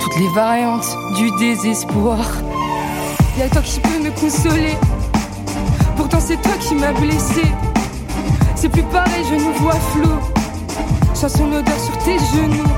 [0.00, 2.18] Toutes les variantes du désespoir.
[3.38, 4.76] Y'a toi qui peux me consoler.
[5.96, 7.42] Pourtant c'est toi qui m'as blessé.
[8.54, 10.10] C'est plus pareil, je nous vois flou.
[11.14, 12.70] Sens son odeur sur tes genoux.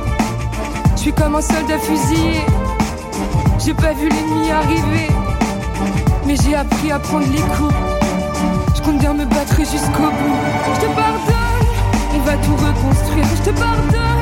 [0.96, 2.40] Je suis comme un soldat fusillé.
[3.64, 5.08] J'ai pas vu l'ennemi arriver.
[6.26, 7.74] Mais j'ai appris à prendre les coups.
[8.74, 10.38] Je compte bien me battre jusqu'au bout.
[10.74, 11.66] Je te pardonne,
[12.14, 13.26] on va tout reconstruire.
[13.36, 14.13] Je te pardonne,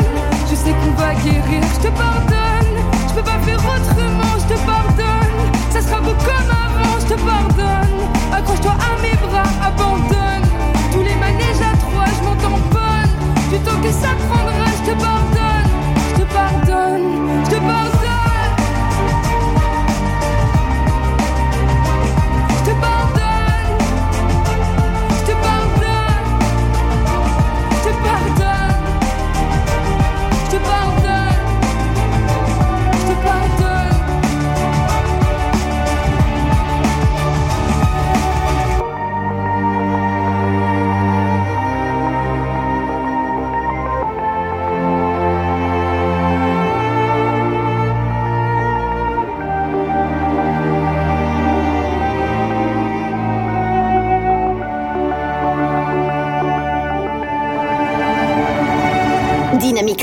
[0.62, 1.62] sais qu'on va guérir.
[1.74, 2.74] Je te pardonne,
[3.08, 4.32] je peux pas faire autrement.
[4.42, 5.36] Je te pardonne,
[5.70, 6.94] ça sera beau comme avant.
[7.02, 7.98] Je te pardonne,
[8.32, 10.46] accroche-toi à mes bras, abandonne.
[10.92, 13.12] Tous les manèges à trois, je m'en tamponne.
[13.50, 15.70] Du temps que ça prendra, je te pardonne,
[16.10, 17.06] je te pardonne,
[17.44, 18.01] je te pardonne.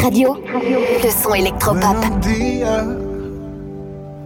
[0.09, 0.41] Radio,
[1.23, 1.79] son.
[1.79, 2.83] Buenos días.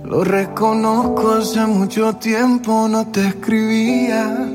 [0.05, 4.47] Lo reconozco, hace mucho tiempo no te escribía.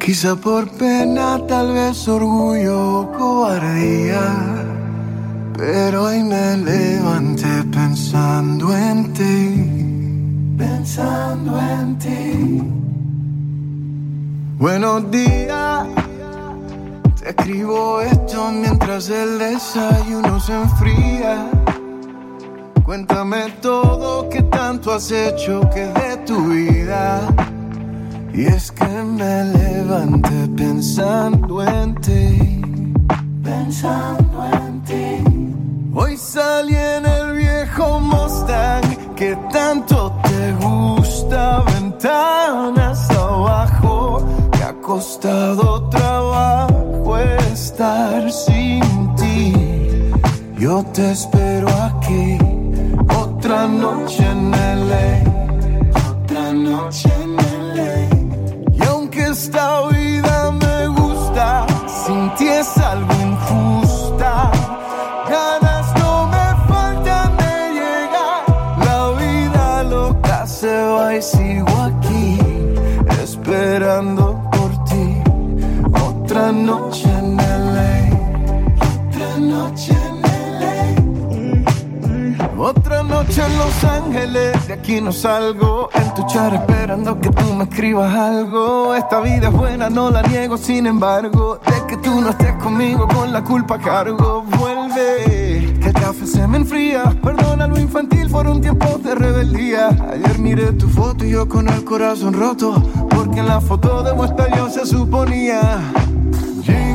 [0.00, 4.22] Quizá por pena, tal vez orgullo o cobardía.
[5.56, 10.58] Pero hoy me levanté pensando en ti.
[10.58, 12.62] Pensando en ti.
[14.58, 15.99] Buenos días.
[17.30, 21.48] Te escribo esto mientras el desayuno se enfría.
[22.82, 27.20] Cuéntame todo que tanto has hecho que de tu vida.
[28.34, 32.62] Y es que me levanté pensando en ti.
[33.44, 35.94] Pensando en ti.
[35.94, 41.60] Hoy salí en el viejo Mustang que tanto te gusta.
[41.60, 44.26] Ventanas abajo.
[44.52, 46.69] Me ha costado trabajo
[47.52, 49.52] estar sin ti.
[50.58, 52.38] Yo te espero aquí.
[53.18, 54.50] Otra noche en
[54.90, 55.08] LA.
[56.10, 57.36] Otra noche en
[57.76, 57.94] LA.
[58.78, 63.09] Y aunque esta vida me gusta, sin ti es algo
[82.62, 85.88] Otra noche en Los Ángeles, de aquí no salgo.
[85.94, 88.94] En tu char esperando que tú me escribas algo.
[88.94, 91.58] Esta vida es buena, no la niego, sin embargo.
[91.64, 94.44] De que tú no estés conmigo, con la culpa cargo.
[94.58, 97.04] Vuelve, que el café se me enfría.
[97.22, 99.88] Perdona lo infantil por un tiempo de rebeldía.
[100.12, 102.74] Ayer miré tu foto y yo con el corazón roto.
[103.08, 105.80] Porque en la foto de muestra yo se suponía.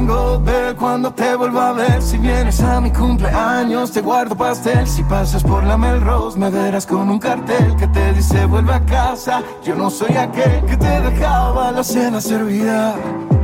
[0.06, 2.00] Jingle Bell cuando te vuelva a ver.
[2.00, 4.86] Si vienes a mi cumpleaños te guardo pastel.
[4.86, 8.86] Si pasas por la Melrose me verás con un cartel Que te dice vuelve a
[8.86, 12.96] casa Yo no soy aquel que te dejaba la cena servida.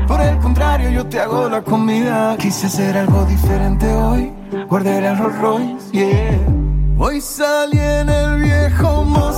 [0.07, 2.37] Por el contrario yo te hago la comida.
[2.37, 4.31] Quise hacer algo diferente hoy.
[4.69, 6.37] Guardé el Rolls Royce, yeah.
[6.99, 9.30] Hoy salí en el viejo Mustang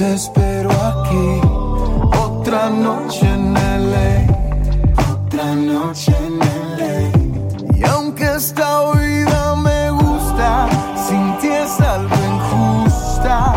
[0.00, 1.30] te espero aquí.
[2.26, 4.12] Otra noche en LA.
[5.12, 6.38] Otra noche en
[6.78, 7.76] LA.
[7.78, 10.68] Y aunque esta vida me gusta,
[11.06, 13.52] sin ti es algo injusta.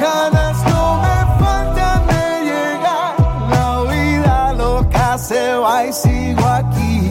[0.00, 3.12] Ganas no me faltan de llegar.
[3.50, 7.10] La vida loca se va y sigo aquí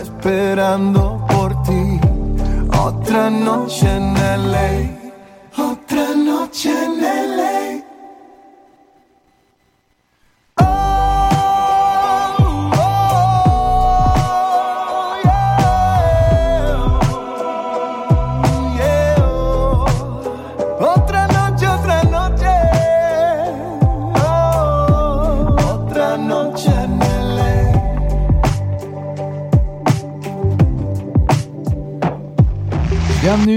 [0.00, 1.98] esperando por ti.
[2.88, 4.14] Otra noche en
[4.52, 4.93] LA,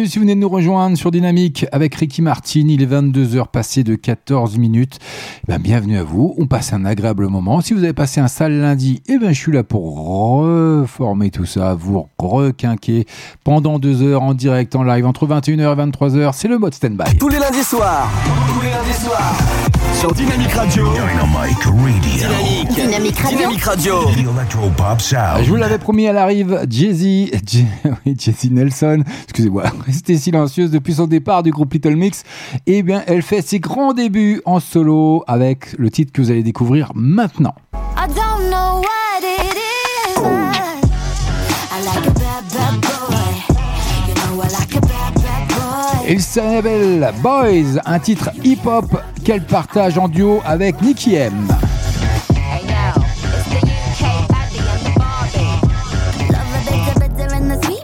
[0.08, 2.64] Si vous venez de nous rejoindre sur Dynamique avec Ricky Martin.
[2.70, 5.00] Il est 22h passé de 14 minutes.
[5.44, 6.34] Eh ben, bienvenue à vous.
[6.38, 7.60] On passe un agréable moment.
[7.60, 11.46] Si vous avez passé un sale lundi, eh ben, je suis là pour reformer tout
[11.46, 13.06] ça, vous requinquer
[13.44, 16.32] pendant deux heures en direct, en live, entre 21h et 23h.
[16.34, 17.18] C'est le mode stand-by.
[17.18, 18.10] Tous les lundis soirs.
[18.48, 19.87] Tous les lundis soirs.
[19.98, 20.86] Sur Dynamique Radio.
[20.91, 21.99] Dynamic Radio.
[22.02, 22.69] Dynamique.
[22.76, 23.38] Dynamique Radio.
[23.38, 23.94] Dynamique Radio.
[24.10, 25.44] Electropop Sound.
[25.44, 27.32] Je vous l'avais promis, elle arrive, Jay-Z,
[28.52, 32.24] Nelson, excusez-moi, restée silencieuse depuis son départ du groupe Little Mix.
[32.68, 36.44] Eh bien, elle fait ses grands débuts en solo avec le titre que vous allez
[36.44, 37.56] découvrir maintenant.
[37.98, 38.27] I
[46.10, 48.86] Il s'appelle Boys, un titre hip-hop
[49.26, 51.48] qu'elle partage en duo avec Nicky M.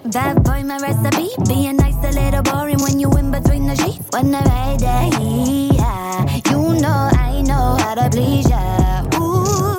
[0.06, 1.32] Bad boy, my recipe.
[1.48, 4.06] Being nice, a little boring when you in between the sheets.
[4.12, 5.10] When the right day,
[5.76, 6.24] yeah.
[6.52, 9.02] You know I know how to please ya.
[9.20, 9.76] Ooh,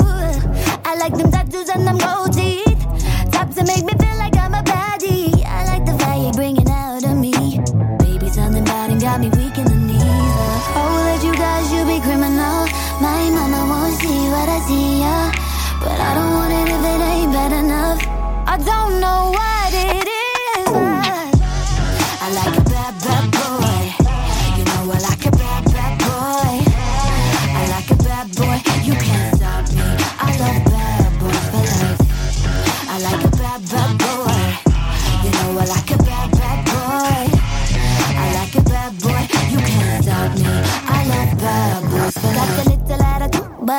[0.84, 2.84] I like them tattoos and them gold teeth.
[3.30, 5.44] Tops to make me feel like I'm a baddie.
[5.46, 6.63] I like the fire out of me.
[8.14, 10.00] Baby, something bad and got me weak in the knees.
[10.00, 12.62] Uh, oh, that you guys, you be criminal.
[13.02, 15.32] My mama won't see what I see, yeah.
[15.82, 18.00] But I don't want it if it ain't bad enough.
[18.46, 19.53] I don't know what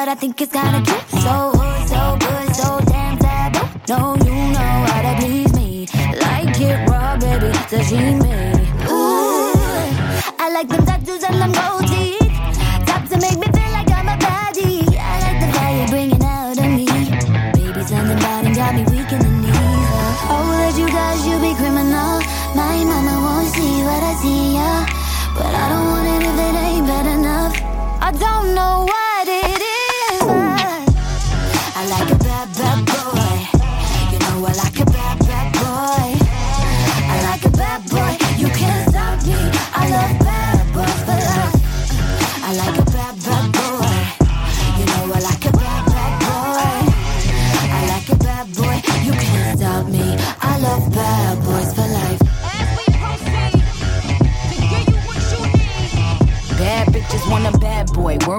[0.05, 1.21] but I think it's kinda cute.
[1.23, 3.65] So hood, so good, so damn taboo.
[3.89, 5.87] No, you know how to please me.
[6.25, 8.35] Like it raw, baby, sashimi.
[8.91, 9.55] Ooh,
[10.43, 11.84] I like them tattoos and them gold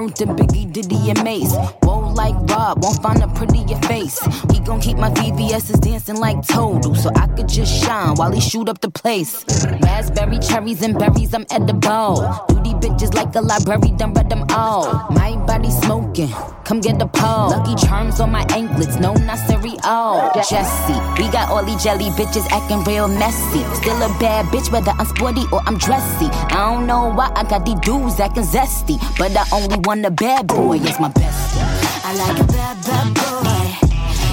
[0.07, 1.53] Word to Biggie, Diddy, and Mace.
[1.83, 4.19] Whoa, like Rob, won't find a prettier face.
[4.51, 8.39] He gon' keep my VVS's dancing like Total, so I could just shine while he
[8.39, 9.43] shoot up the place.
[9.81, 12.45] Raspberry, cherries, and berries, I'm edible.
[12.47, 15.11] Duty bitches like a library, done read them all.
[15.11, 16.29] My body smoking,
[16.63, 17.49] come get the pole.
[17.49, 20.31] Lucky charms on my anklets, no, not cereal.
[20.49, 23.63] Jesse, we got all these jelly bitches acting real messy.
[23.75, 26.27] Still a bad bitch, whether I'm sporty or I'm dressy.
[26.55, 30.11] I don't know why I got these dudes acting zesty, but I only want a
[30.11, 31.63] bad boy, yes, my bestie.
[32.03, 33.65] I like a bad, bad boy.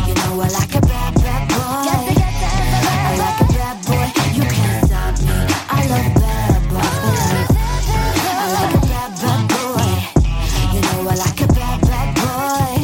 [0.09, 1.95] You know I like a bad, bad boy.
[3.09, 4.07] I like a bad boy.
[4.35, 5.37] You can't stop me.
[5.71, 7.55] I love bad boys.
[8.35, 9.95] I like a bad, bad boy.
[10.75, 12.75] You know I like a bad, bad boy.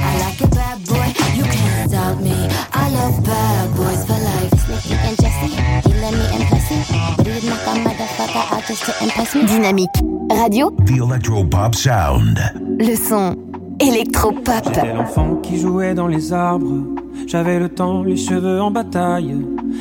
[0.00, 1.08] I like a bad boy.
[1.34, 2.36] You can't stop me.
[2.72, 4.68] I love bad boys for life.
[4.70, 5.58] Nicky and Jesse,
[5.88, 6.80] he let me impress you,
[7.16, 9.46] but he knock a motherfucker out just to impress me.
[9.46, 12.38] Dynamique Radio, The Electropop Sound.
[12.78, 13.34] le son
[13.80, 14.62] électropop.
[14.64, 16.86] J'étais l'enfant qui jouait dans les arbres.
[17.26, 19.36] J'avais le temps, les cheveux en bataille.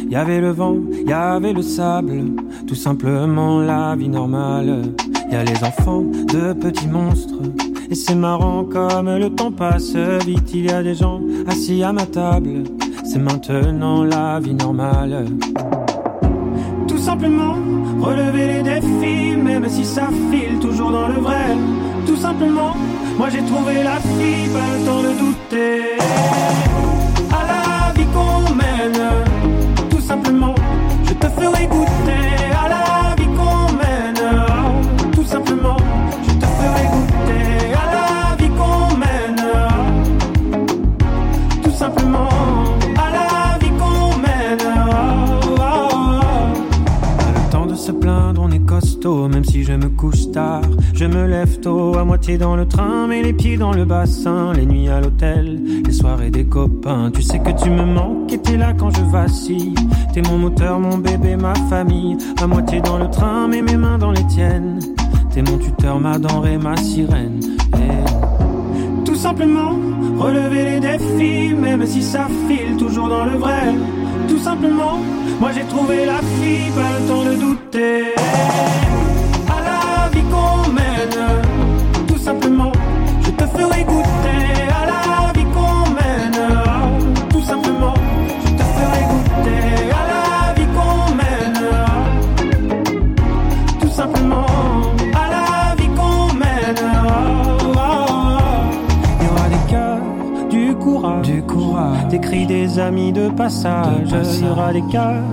[0.10, 2.24] Y avait le vent, y avait le sable.
[2.68, 4.82] Tout simplement la vie normale.
[5.32, 7.36] Y a les enfants de petits monstres.
[7.92, 9.96] Et c'est marrant comme le temps passe
[10.26, 10.52] vite.
[10.54, 12.64] Il y a des gens assis à ma table.
[13.04, 15.26] C'est maintenant la vie normale.
[17.22, 21.58] Relever les défis, même si ça file toujours dans le vrai.
[22.06, 22.76] Tout simplement,
[23.18, 26.89] moi j'ai trouvé la fille, pas le temps de douter.
[49.06, 50.62] Même si je me couche tard.
[50.94, 54.52] Je me lève tôt, à moitié dans le train, mais les pieds dans le bassin.
[54.54, 57.10] Les nuits à l'hôtel, les soirées des copains.
[57.14, 59.76] Tu sais que tu me manques et t'es là quand je vacille.
[60.14, 62.18] T'es mon moteur, mon bébé, ma famille.
[62.42, 64.80] À moitié dans le train, mais mes mains dans les tiennes.
[65.34, 67.40] T'es mon tuteur, ma denrée, ma sirène.
[67.76, 69.78] Et tout simplement,
[70.18, 73.74] relever les défis, même si ça file toujours dans le vrai.
[74.30, 75.00] Tout simplement,
[75.40, 78.14] moi j'ai trouvé la fille, pas le temps de douter.
[79.48, 81.39] À la vie qu'on mène,
[102.10, 104.10] des cris des amis de passage.
[104.34, 105.24] Il y aura des cœurs,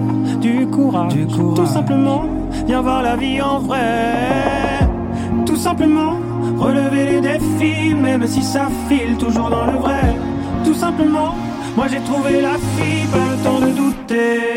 [0.40, 1.56] du courage, du courage.
[1.56, 2.24] Tout simplement,
[2.66, 4.86] viens voir la vie en vrai.
[5.46, 6.14] Tout simplement,
[6.58, 10.14] relever les défis, même si ça file toujours dans le vrai.
[10.64, 11.34] Tout simplement,
[11.76, 14.56] moi j'ai trouvé la fille, pas le temps de douter.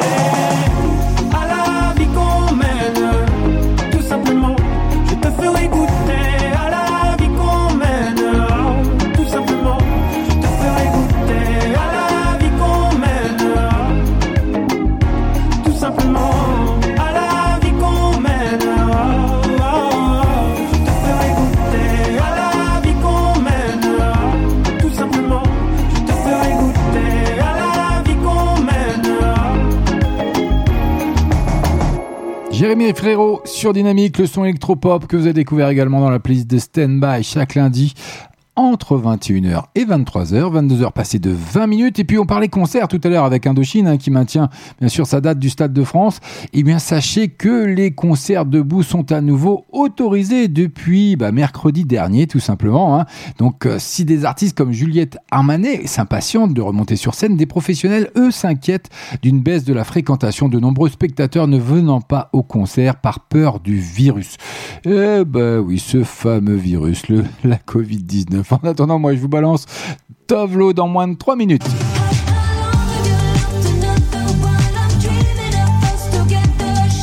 [32.59, 36.45] Jérémy Frérot sur Dynamique, le son électropop que vous avez découvert également dans la playlist
[36.45, 37.93] de Standby chaque lundi
[38.59, 41.99] entre 21h et 23h, 22h passées de 20 minutes.
[41.99, 44.49] Et puis on parlait concert tout à l'heure avec Indochine hein, qui maintient
[44.79, 46.19] bien sûr sa date du Stade de France.
[46.51, 52.27] Et bien sachez que les concerts debout sont à nouveau autorisés depuis bah, mercredi dernier
[52.27, 52.99] tout simplement.
[52.99, 53.05] hein.
[53.37, 58.11] Donc euh, si des artistes comme Juliette Armanet s'impatientent de remonter sur scène, des professionnels
[58.17, 58.89] eux s'inquiètent
[59.21, 63.59] d'une baisse de la fréquentation de nombreux spectateurs ne venant pas au concert par peur
[63.61, 64.35] du virus.
[64.85, 67.03] Eh ben oui, ce fameux virus,
[67.43, 68.48] la Covid-19.
[68.63, 69.65] En attendant, moi je vous balance
[70.27, 71.63] Tovlo dans moins de 3 minutes.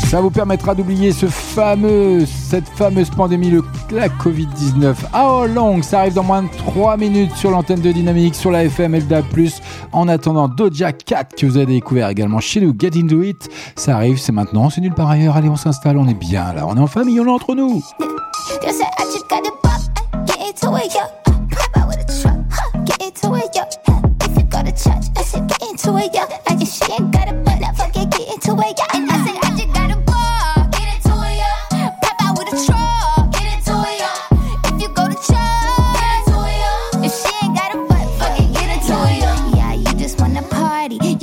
[0.08, 4.94] Ça vous permettra d'oublier ce fameux, cette fameuse pandémie, le, la Covid-19.
[5.12, 8.64] How long Ça arrive dans moins de 3 minutes sur l'antenne de Dynamique, sur la
[8.64, 9.22] FM LDA+.
[9.90, 13.48] En attendant, Doja Cat, que vous avez découvert également chez nous, Get Into It.
[13.74, 15.36] Ça arrive, c'est maintenant, c'est nulle part ailleurs.
[15.36, 16.66] Allez, on s'installe, on est bien là.
[16.68, 17.82] On est en famille, on est entre nous.
[22.08, 23.66] You said I just got it pop, get into it, yeah.
[23.66, 24.26] Pop out with a truck, huh, get into it, yeah.
[24.26, 26.38] If you go to church, I said get into it, yeah.
[26.46, 28.86] I just she ain't got it, but I forget get into it, yeah.
[28.94, 29.90] And I said I just got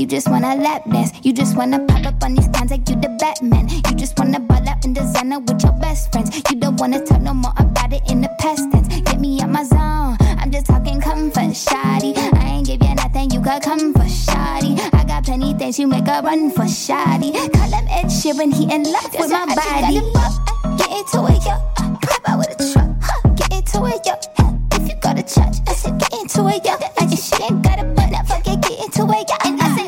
[0.04, 2.96] you just wanna lap dance, you just wanna pop up on these cons like you
[2.98, 3.70] the Batman.
[3.70, 6.36] You just wanna ball out in designer with your best friends.
[6.52, 8.90] You don't wanna talk no more about it in the past tense.
[8.90, 10.18] Get me out my zone.
[10.20, 12.14] I'm just talking comfort, shoddy.
[12.18, 14.76] I ain't give you nothing, you could come for shoddy.
[14.92, 17.32] I got plenty things you make a run for shoddy.
[17.32, 20.04] Call him Ed Sheeran, he in love with my body.
[20.80, 21.56] Get into it, yo.
[21.80, 23.30] Uh, pop out with a truck, huh?
[23.36, 24.16] Get into it, yo.
[24.74, 26.76] If you go to church, I said get into it, yo.
[27.00, 29.36] I just she ain't got a butt, I forget get into it, yo.
[29.46, 29.83] And I said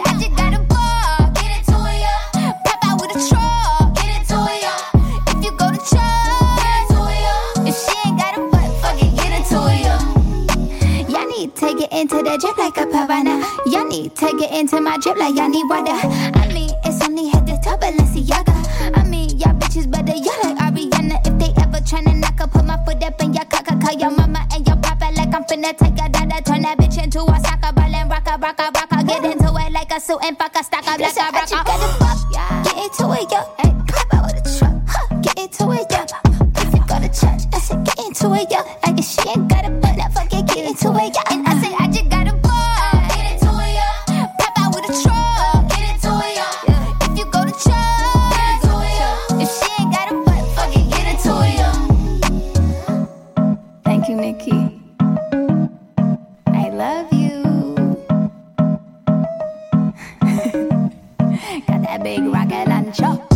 [11.61, 13.45] need to get into the drip like a piranha.
[13.67, 15.91] Y'all need to get into my drip like y'all need water.
[15.91, 18.97] I mean, it's only head to toe, Balenciaga.
[18.97, 21.19] I mean, y'all bitches better y'all like Ariana.
[21.25, 24.11] If they ever tryna knock up, put my foot up in your cock, call your
[24.11, 26.41] mama and your papa like I'm finna take a dada.
[26.43, 29.03] Turn that bitch into a soccer ball and rock a, rock a, rock a.
[29.03, 32.63] Get into it like a suit and fuck a stock up like a rock a.
[32.63, 33.39] Get into it, yo.
[33.59, 34.73] Hey, pop out with a truck.
[34.87, 35.21] Huh.
[35.21, 36.24] Get into it, yo.
[37.15, 38.57] If you go to church, I said get into it, yo.
[38.83, 41.21] I guess she ain't got a butt, I forget get into it, yo.
[41.31, 42.91] And I said I just got a ball.
[43.07, 44.27] Get into it, yo.
[44.37, 45.69] Pop out with a truck.
[45.69, 46.47] Get into it, yo.
[47.07, 49.09] If you go to church, get into it, yo.
[49.39, 51.71] If she ain't got a butt, forget get into it, yo.
[53.85, 54.59] Thank you, Nikki.
[56.47, 57.35] I love you.
[61.67, 63.34] got that big rocket launcher.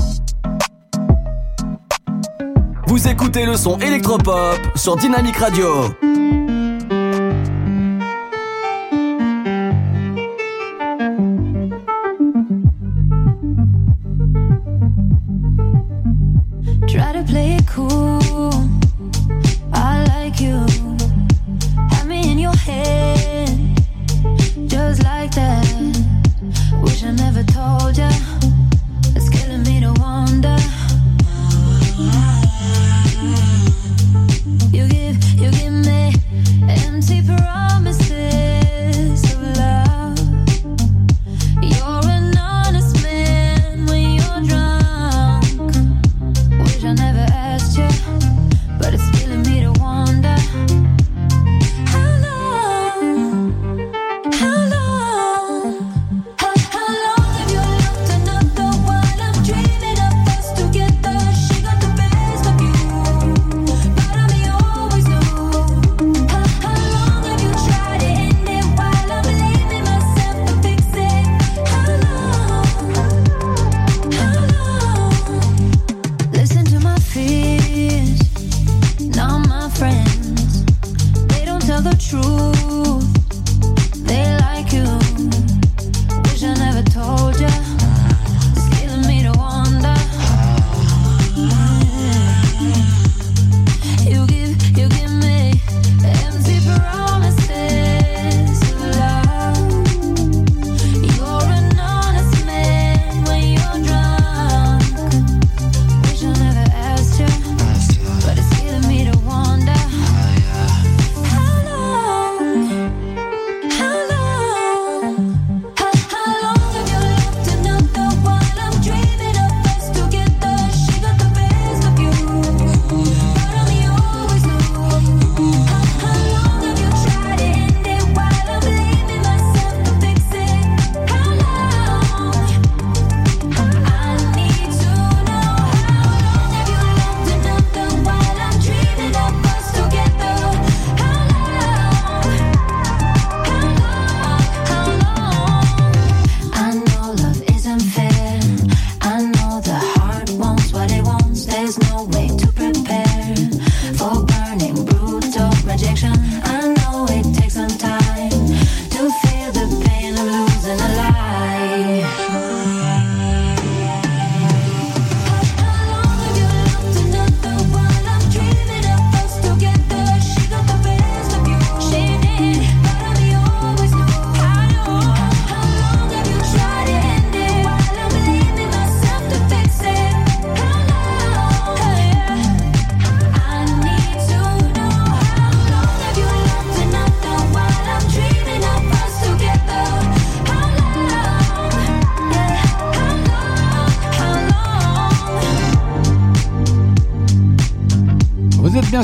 [2.89, 5.93] Vous écoutez le son électropop sur Dynamique Radio.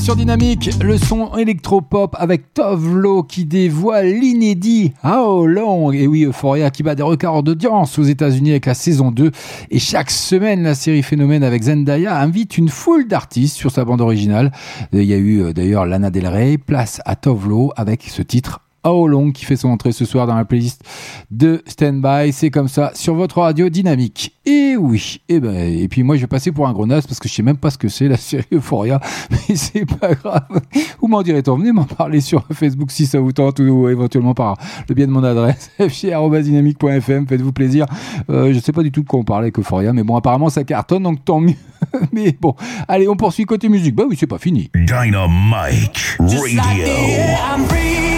[0.05, 6.69] Sur Dynamique, le son électropop avec Tovlo qui dévoile l'inédit How Long Et oui, Euphoria
[6.69, 9.31] qui bat des records d'audience aux États-Unis avec la saison 2.
[9.71, 14.01] Et chaque semaine, la série Phénomène avec Zendaya invite une foule d'artistes sur sa bande
[14.01, 14.51] originale.
[14.93, 18.64] Il y a eu euh, d'ailleurs Lana Del Rey, place à Tovlo avec ce titre
[18.85, 20.83] How Long qui fait son entrée ce soir dans la playlist
[21.31, 22.31] de Standby.
[22.31, 24.35] C'est comme ça sur votre radio dynamique.
[24.45, 27.19] Et oui, et ben et puis moi je vais passer pour un gros naze parce
[27.19, 28.99] que je sais même pas ce que c'est la série Euphoria,
[29.31, 30.61] mais c'est pas grave.
[31.01, 34.57] Vous m'en direz-on Venez m'en parler sur Facebook si ça vous tente ou éventuellement par
[34.87, 37.27] le biais de mon adresse fr@dynamique.fm.
[37.27, 37.87] Faites-vous plaisir.
[38.29, 40.49] Euh, je sais pas du tout de quoi on parlait avec Euphoria, mais bon apparemment
[40.49, 41.55] ça cartonne donc tant mieux.
[42.11, 42.55] mais bon,
[42.87, 43.95] allez on poursuit côté musique.
[43.95, 44.69] Bah oui c'est pas fini.
[44.75, 48.14] Dynamite Radio.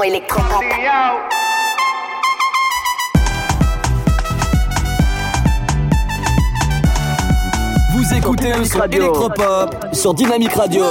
[0.00, 0.64] Son électropop.
[7.92, 10.84] Vous écoutez le son électropop sur Dynamique Radio.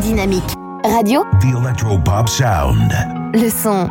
[0.00, 0.44] Dynamique
[0.84, 1.24] Radio.
[1.40, 2.92] The Electropop Sound.
[3.32, 3.88] Le son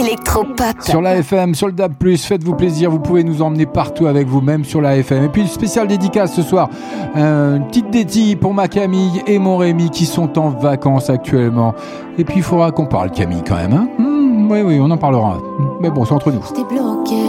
[0.00, 0.80] électropop.
[0.80, 4.40] Sur la FM, sur le DAB+, faites-vous plaisir, vous pouvez nous emmener partout avec vous,
[4.40, 5.24] même sur la FM.
[5.24, 6.68] Et puis, spécial dédicace ce soir,
[7.16, 11.74] euh, une petite dédie pour ma Camille et mon Rémi qui sont en vacances actuellement.
[12.18, 14.96] Et puis, il faudra qu'on parle Camille quand même, hein Hmm, Oui, oui, on en
[14.98, 15.38] parlera.
[15.80, 16.40] Mais bon, c'est entre nous.
[16.48, 17.22] J'étais bloqué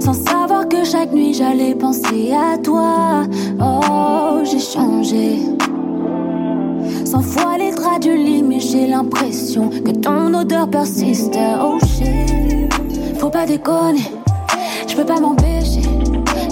[0.00, 3.24] Sans savoir que chaque nuit j'allais penser à toi
[3.60, 5.38] Oh j'ai changé
[7.22, 11.38] Fois les draps du lit mais j'ai l'impression Que ton odeur persiste.
[11.60, 12.72] Oh shit.
[13.18, 14.02] Faut pas déconner.
[14.88, 15.82] Je peux pas m'empêcher.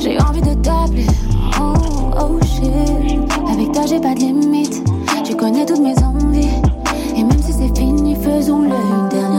[0.01, 1.07] J'ai envie de t'appeler.
[1.61, 1.75] Oh
[2.21, 3.31] oh shit.
[3.51, 4.83] Avec toi j'ai pas de limite.
[5.25, 6.49] Tu connais toutes mes envies.
[7.17, 9.32] Et même si c'est fini faisons-le une dernière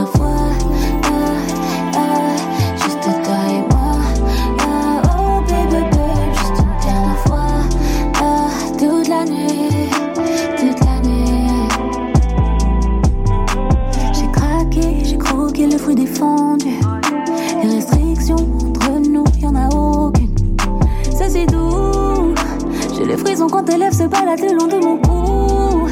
[23.72, 25.88] lèvres se baladent le long de mon cou.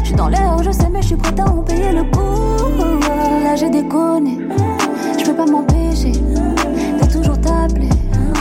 [0.00, 2.98] Je suis dans l'air, je sais mais je suis prête à en payer le coup
[3.44, 4.38] Là j'ai déconné.
[5.18, 7.88] Je peux pas m'empêcher de toujours t'appeler.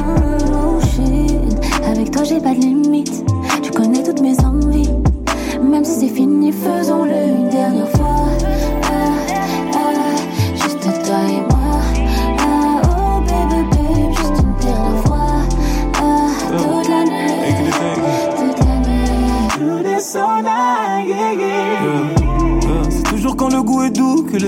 [0.03, 1.57] Oh shit.
[1.85, 3.23] Avec toi j'ai pas de limite
[3.61, 4.89] Tu connais toutes mes envies.
[5.61, 7.06] Même si c'est fini faisons-le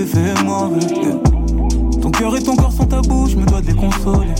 [0.04, 2.00] J'ai.
[2.00, 4.34] Ton cœur et ton corps sont tabous, je me dois de consoler.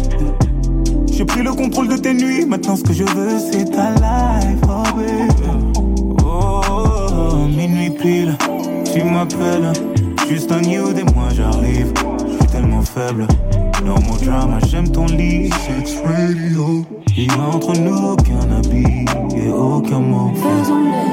[1.12, 4.60] J'ai pris le contrôle de tes nuits, maintenant ce que je veux c'est ta life,
[4.64, 5.82] oh baby.
[6.24, 8.36] Oh, oh, minuit pile,
[8.92, 9.72] tu m'appelles.
[10.28, 11.92] Juste un nude et moi j'arrive,
[12.26, 13.26] je suis tellement faible.
[13.84, 16.84] No more drama, j'aime ton lit, sex radio.
[17.16, 19.04] Il y a entre nous aucun habit
[19.36, 20.32] et aucun mot.
[20.34, 21.09] Faisons-le.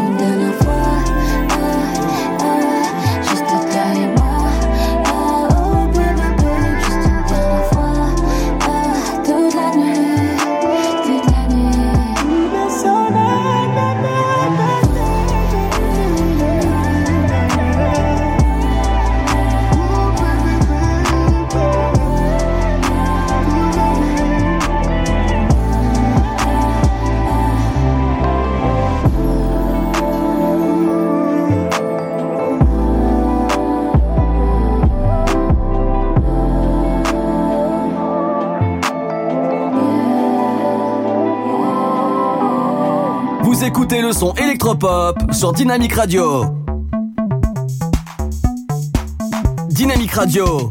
[44.18, 46.45] son électropop sur Dynamic Radio.
[49.69, 50.68] Dynamic Radio.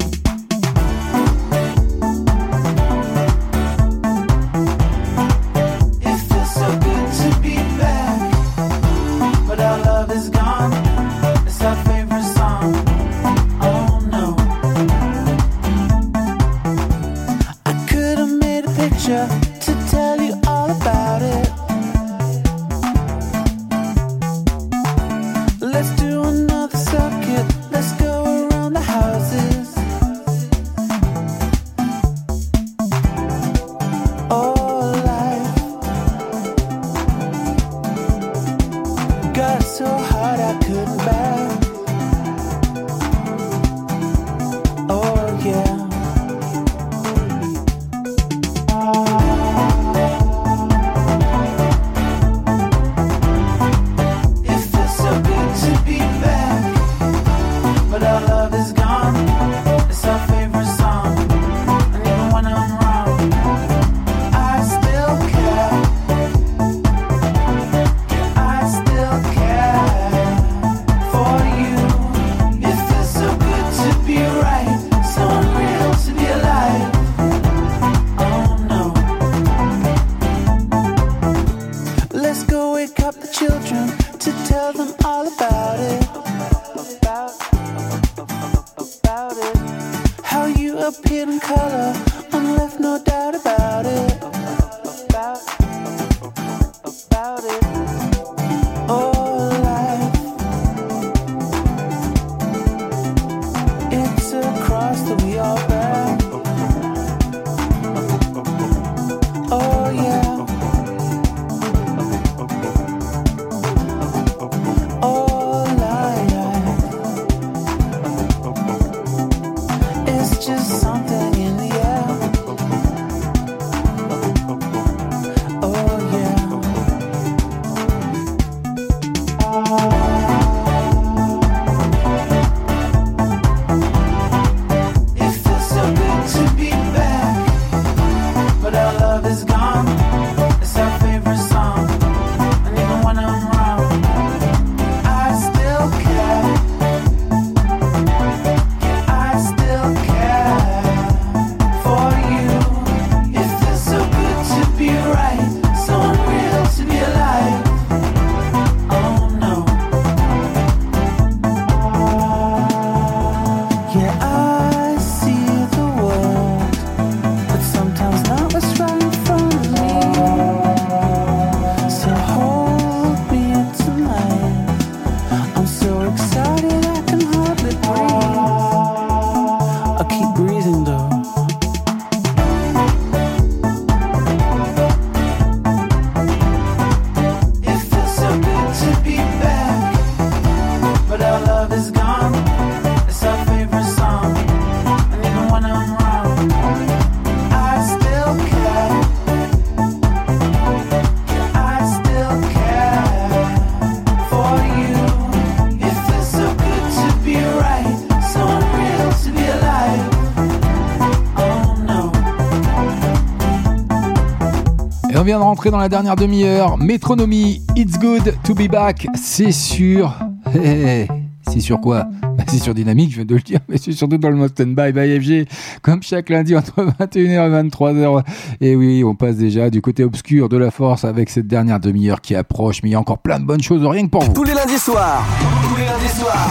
[215.27, 216.79] vient de rentrer dans la dernière demi-heure.
[216.79, 220.15] Métronomie, It's Good to Be Back, c'est sûr.
[220.55, 221.27] Eh, eh, eh.
[221.53, 222.07] C'est sur quoi?
[222.23, 224.69] Bah, c'est sur Dynamique, je viens de le dire, mais c'est surtout dans le Mountain
[224.69, 225.49] Bye Bye FG,
[225.83, 228.23] comme chaque lundi entre 21h et 23h.
[228.61, 232.21] Et oui, on passe déjà du côté obscur de la force avec cette dernière demi-heure
[232.21, 234.33] qui approche, mais il y a encore plein de bonnes choses, rien que pour vous.
[234.33, 235.25] Tous les lundis soirs,
[235.69, 236.51] tous les lundis soirs,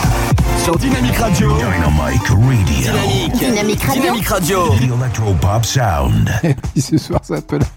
[0.64, 1.50] sur Dynamique Radio.
[1.56, 3.38] Dynamique Radio.
[3.38, 4.70] Dynamique, Dynamique Radio.
[4.70, 6.30] The Electropop Sound.
[6.76, 7.68] Et ce soir, ça peut s'appelle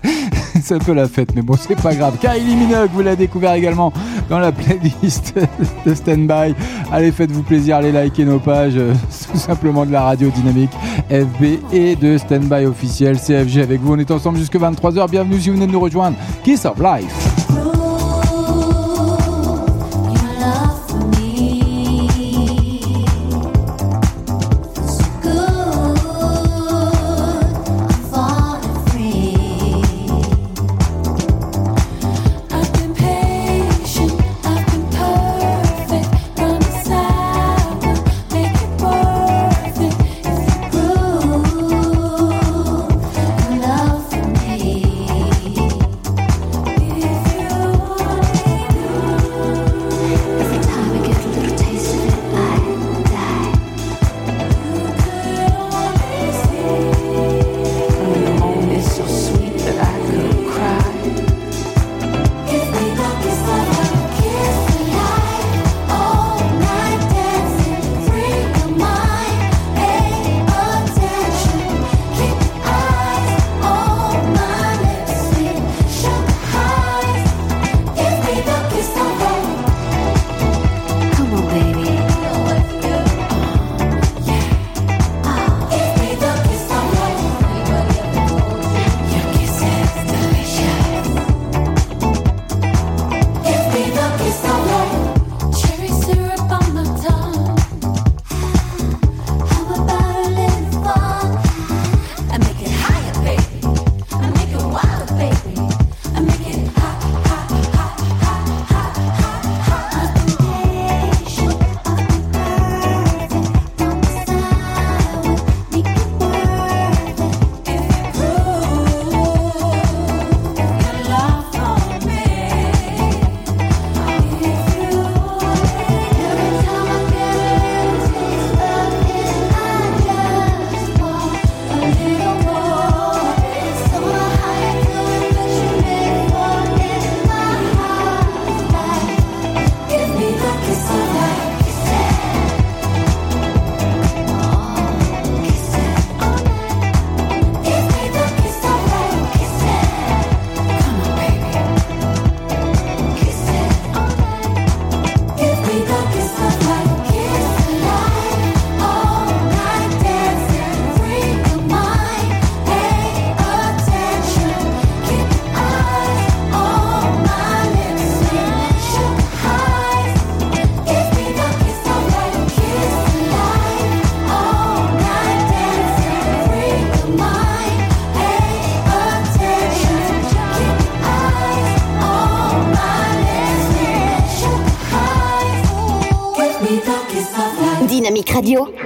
[0.69, 2.19] c'est un peu la fête, mais bon, c'est pas grave.
[2.21, 3.91] Kylie Minogue, vous l'avez découvert également
[4.29, 5.35] dans la playlist
[5.87, 6.55] de Standby.
[6.93, 8.93] Allez, faites-vous plaisir, allez liker nos pages, euh,
[9.33, 10.73] tout simplement de la radio dynamique
[11.11, 13.95] FB et de Standby officiel CFG avec vous.
[13.95, 15.11] On est ensemble jusque 23h.
[15.11, 16.17] Bienvenue si vous venez de nous rejoindre.
[16.45, 17.28] Kiss of Life.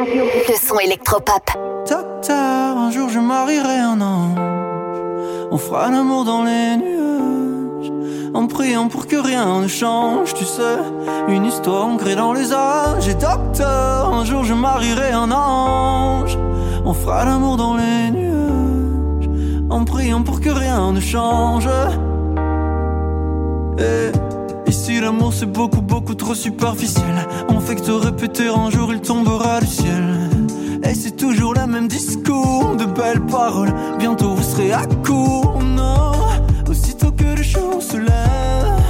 [0.05, 1.51] Le son électropop.
[1.89, 4.39] Docteur, un jour je marierai un ange.
[5.51, 7.93] On fera l'amour dans les nuages.
[8.35, 10.79] En priant pour que rien ne change, tu sais.
[11.29, 13.07] Une histoire ancrée dans les âges.
[13.09, 16.37] Et docteur, un jour je marierai un ange.
[16.85, 19.29] On fera l'amour dans les nuages.
[19.70, 21.69] En priant pour que rien ne change.
[23.79, 27.22] Et ici l'amour c'est beaucoup beaucoup trop superficiel
[27.55, 30.31] On fait que te répéter un jour il tombera du ciel.
[30.85, 33.74] Et c'est toujours le même discours de belles paroles.
[33.99, 36.12] Bientôt vous serez à court, non
[36.69, 38.83] Aussitôt que le jour se lève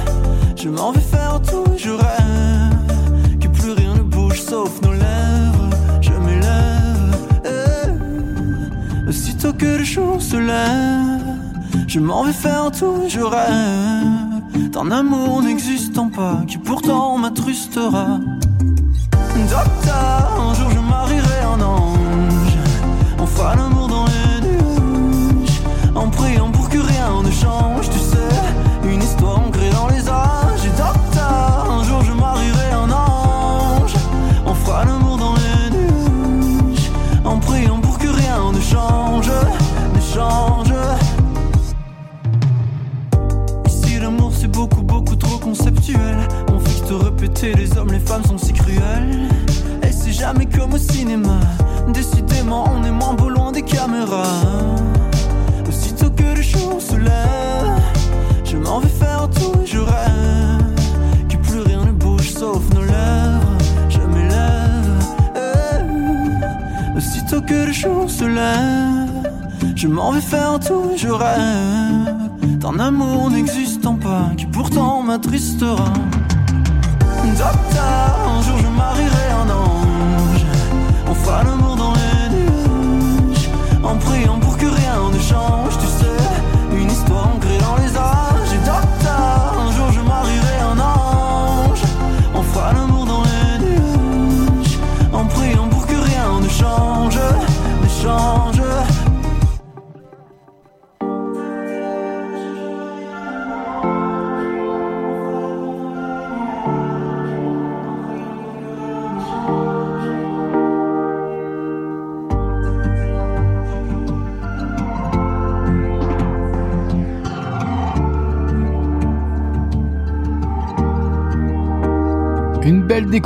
[0.55, 5.69] Je m'en vais faire tout je rêve Que plus rien ne bouge sauf nos lèvres
[6.01, 7.15] Je m'élève
[7.45, 9.09] eh.
[9.09, 14.33] Aussitôt que le jour se lève Je m'en vais faire tout je rêve
[14.73, 18.19] d'un amour n'existant pas qui pourtant m'attrustera.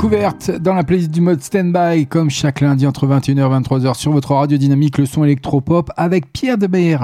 [0.08, 4.10] Découverte dans la playlist du mode standby, comme chaque lundi entre 21h et 23h sur
[4.10, 6.96] votre radio dynamique, le son électropop, avec Pierre Demer,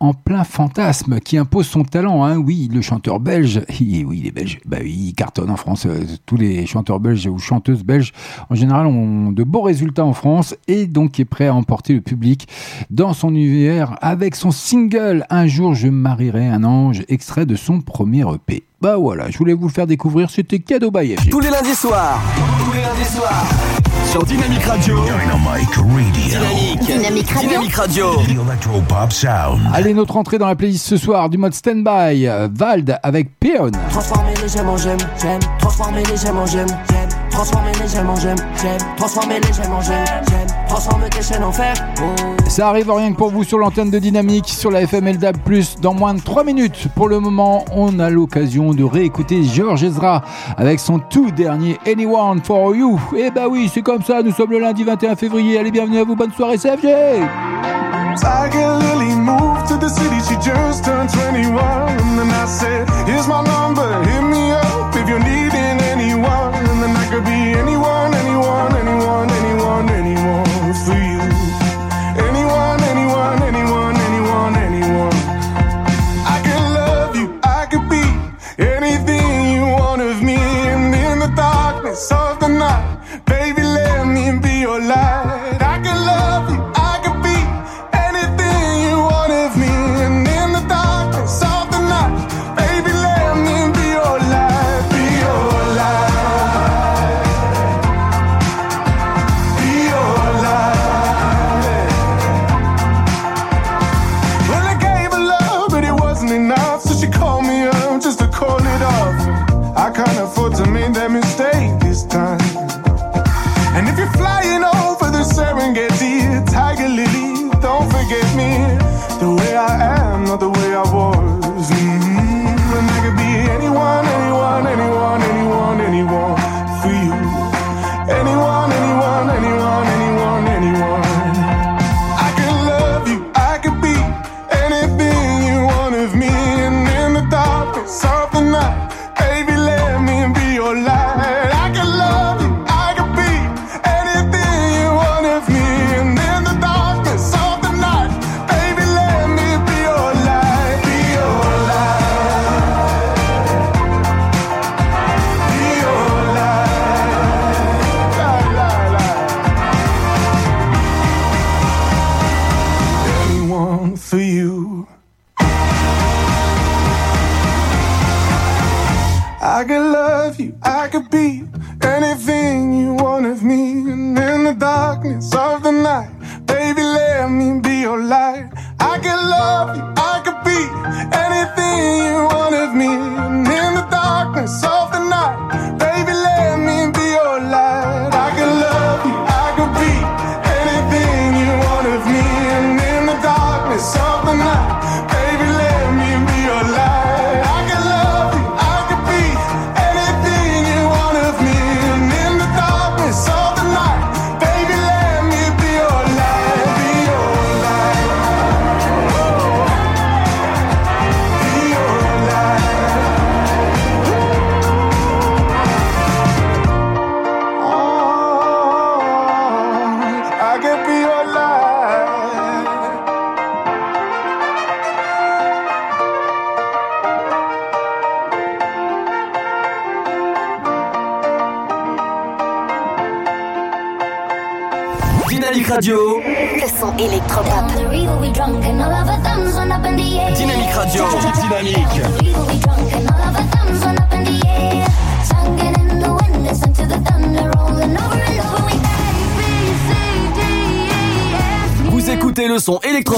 [0.00, 2.24] en plein fantasme, qui impose son talent.
[2.24, 2.38] Hein.
[2.38, 5.84] Oui, le chanteur belge, oui, il est belge, bah oui, il cartonne en France.
[5.84, 8.14] Euh, Tous les chanteurs belges ou chanteuses belges,
[8.48, 12.00] en général, ont de beaux résultats en France et donc est prêt à emporter le
[12.00, 12.48] public
[12.88, 17.82] dans son univers avec son single Un jour je marierai un ange, extrait de son
[17.82, 18.67] premier EP.
[18.80, 21.30] Bah voilà, je voulais vous le faire découvrir, c'était cadeau by FG.
[21.30, 22.20] Tous les lundis soirs.
[22.64, 23.44] Tous les lundis soirs.
[24.08, 25.00] Sur Dynamic Radio.
[25.02, 25.84] Dynamic Radio.
[26.12, 26.80] Dynamique.
[26.86, 27.48] Dynamic Radio.
[27.48, 28.04] Dynamic Radio.
[28.46, 29.60] Electropop Sound.
[29.74, 33.72] Allez, notre entrée dans la playlist ce soir du mode standby, euh, Vald avec Peon.
[33.90, 35.40] Transformer les j'aime en j'aime, j'aime.
[35.58, 37.08] Transformer les j'aime en j'aime, j'aime.
[37.38, 38.78] Transformer les j'aime en j'aime, j'aime.
[38.96, 40.66] Transformer les j'aime en j'aime, j'aime.
[40.66, 41.72] Transformer tes chaînes en fer.
[42.02, 42.34] Oh.
[42.48, 45.36] Ça arrive rien que pour vous sur l'antenne de Dynamique, sur la FM LDAB+,
[45.80, 46.88] dans moins de 3 minutes.
[46.96, 50.22] Pour le moment, on a l'occasion de réécouter George Ezra
[50.56, 53.00] avec son tout dernier Anyone for You.
[53.16, 55.60] Et bah oui, c'est comme ça, nous sommes le lundi 21 février.
[55.60, 56.88] Allez, bienvenue à vous, bonne soirée CFG
[58.16, 61.54] Tiger Lily moved to the city, she just turned 21.
[61.54, 63.57] And then I said, Here's my number,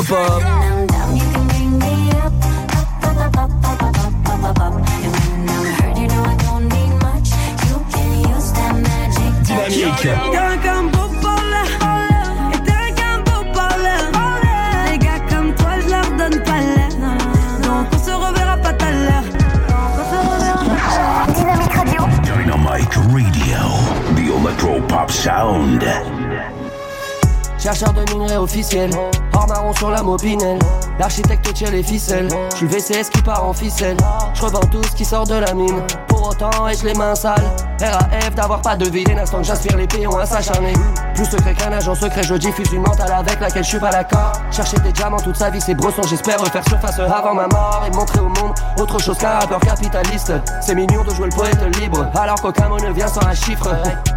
[0.02, 0.49] le
[31.60, 33.98] tire les ficelles, je suis VCS qui part en ficelle.
[34.32, 37.54] Je revends tout ce qui sort de la mine, pour autant ai-je les mains sales?
[37.82, 40.72] RAF d'avoir pas de vie, l'instant que j'aspire les péons à s'acharner.
[41.14, 44.32] Plus secret qu'un agent secret, je diffuse une mentale avec laquelle je suis pas d'accord.
[44.50, 47.94] Chercher des diamants toute sa vie, c'est bresson, j'espère refaire surface avant ma mort et
[47.94, 50.32] montrer au monde autre chose qu'un rappeur capitaliste.
[50.62, 53.68] C'est mignon de jouer le poète libre, alors qu'aucun mot ne vient sans un chiffre.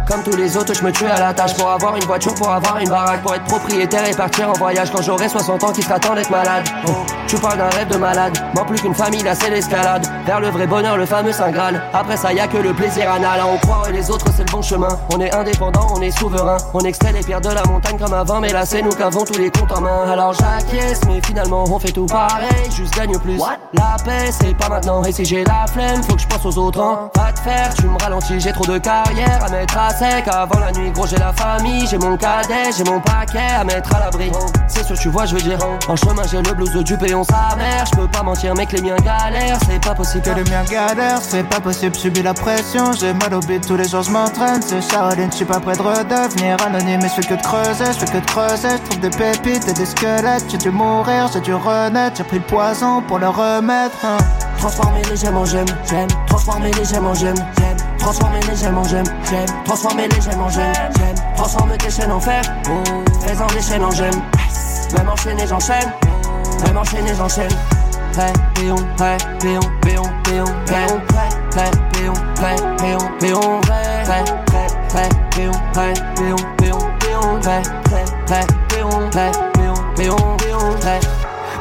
[0.06, 2.50] Comme tous les autres, je me tue à la tâche pour avoir une voiture, pour
[2.50, 5.82] avoir une baraque, pour être propriétaire et partir en voyage quand j'aurai 60 ans qui
[5.82, 6.64] sera temps d'être malade?
[6.86, 6.90] Oh,
[7.26, 10.06] tu parles d'un rêve de malade, moins plus qu'une famille, là c'est l'escalade.
[10.26, 11.82] Vers le vrai bonheur, le fameux Saint Graal.
[11.94, 13.40] Après ça, y a que le plaisir anal.
[13.46, 14.88] On croit et les autres, c'est le bon chemin.
[15.14, 16.58] On est indépendant, on est souverain.
[16.74, 19.24] On extrait les pierres de la montagne comme avant, mais là c'est nous qui avons
[19.24, 20.10] tous les comptes en main.
[20.10, 23.38] Alors j'acquiesce, mais finalement on fait tout pareil, juste gagne plus.
[23.72, 25.02] La paix, c'est pas maintenant.
[25.04, 26.80] Et si j'ai la flemme, faut que je pense aux autres.
[26.80, 27.10] Hein.
[27.76, 30.26] Tu me ralentis, j'ai trop de carrière à mettre à sec.
[30.28, 33.94] Avant la nuit, gros, j'ai la famille, j'ai mon cadet, j'ai mon paquet à mettre
[33.94, 34.32] à l'abri.
[34.66, 35.58] C'est ce que tu vois, je veux dire.
[35.88, 37.84] En chemin, j'ai le blues du péon sa mère.
[37.92, 40.22] Je peux pas mentir, mec, les miens galèrent, c'est pas possible.
[40.22, 42.92] Que les miens galèrent, c'est pas possible, subis la pression.
[42.92, 44.62] J'ai mal au bide, tous les jours je m'entraîne.
[44.62, 47.00] C'est Charline, je suis pas prêt de redevenir anonyme.
[47.02, 48.68] Mais je fais que de creuser, je fais que de creuser.
[48.70, 50.44] Je trouve des pépites et des squelettes.
[50.50, 52.16] J'ai dû mourir, j'ai dû renaître.
[52.16, 53.96] J'ai pris le poison pour le remettre.
[54.04, 54.16] hein.
[54.64, 56.08] Transformer les gemmes en gemmes, j'aime.
[56.26, 57.76] Transformer les gemmes en gemmes, j'aime.
[57.98, 59.46] Transformer les gemmes en gemmes, j'aime.
[59.66, 60.72] Transformer les gemmes en j'aime.
[61.36, 62.42] Transformer tes chaînes en fer.
[63.20, 64.22] Fais-en des chaînes en gemmes.
[64.96, 65.92] Même enchaîné, j'enchaîne.
[66.64, 67.50] Même enchaîné, j'enchaîne.
[68.14, 68.78] Prêt, péon.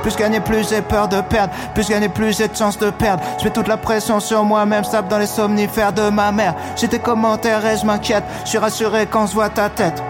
[0.04, 1.54] Plus gagner, plus j'ai peur de perdre.
[1.74, 3.24] Plus gagner, plus j'ai de chance de perdre.
[3.40, 6.54] Je mets toute la pression sur moi-même, sable dans les somnifères de ma mère.
[6.76, 8.24] J'ai tes commentaires et je m'inquiète.
[8.44, 10.04] Je suis rassuré quand je vois ta tête.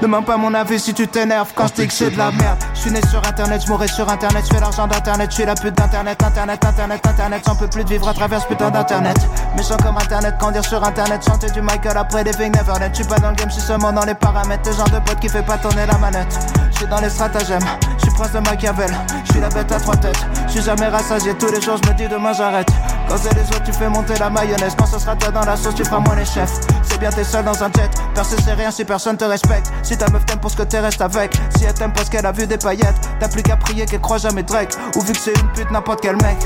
[0.00, 2.58] Demande pas mon avis si tu t'énerves quand je dis que c'est de la merde.
[2.72, 5.44] Je suis né sur internet, je mourrai sur internet, je fais l'argent d'internet, je suis
[5.44, 8.70] la pute d'internet, internet, internet, internet, j'en peux plus de vivre à travers ce putain
[8.70, 9.16] d'internet.
[9.56, 12.90] Méchant comme internet, quand dire sur internet, chanter du Michael après des Big Neverland.
[12.92, 14.70] Je suis pas dans le game, je suis seulement dans les paramètres.
[14.70, 16.38] Le genre de pote qui fait pas tourner la manette.
[16.70, 17.66] Je suis dans les stratagèmes,
[17.96, 18.90] je suis prince de Machiavel,
[19.24, 20.24] je suis la bête à trois têtes.
[20.46, 22.70] Je suis jamais rassasié, tous les jours je me dis demain j'arrête.
[23.16, 24.74] C'est les autres, tu fais monter la mayonnaise.
[24.78, 26.60] Quand ce sera toi dans la sauce, tu feras moins les chefs.
[26.82, 27.90] C'est bien, t'es seul dans un jet.
[28.14, 29.72] Percer, c'est rien si personne te respecte.
[29.82, 31.34] Si ta meuf t'aime pour ce que t'es, reste avec.
[31.56, 34.18] Si elle t'aime parce qu'elle a vu des paillettes, t'as plus qu'à prier qu'elle croit
[34.18, 34.72] jamais Drake.
[34.94, 36.38] Ou vu que c'est une pute, n'importe quel mec.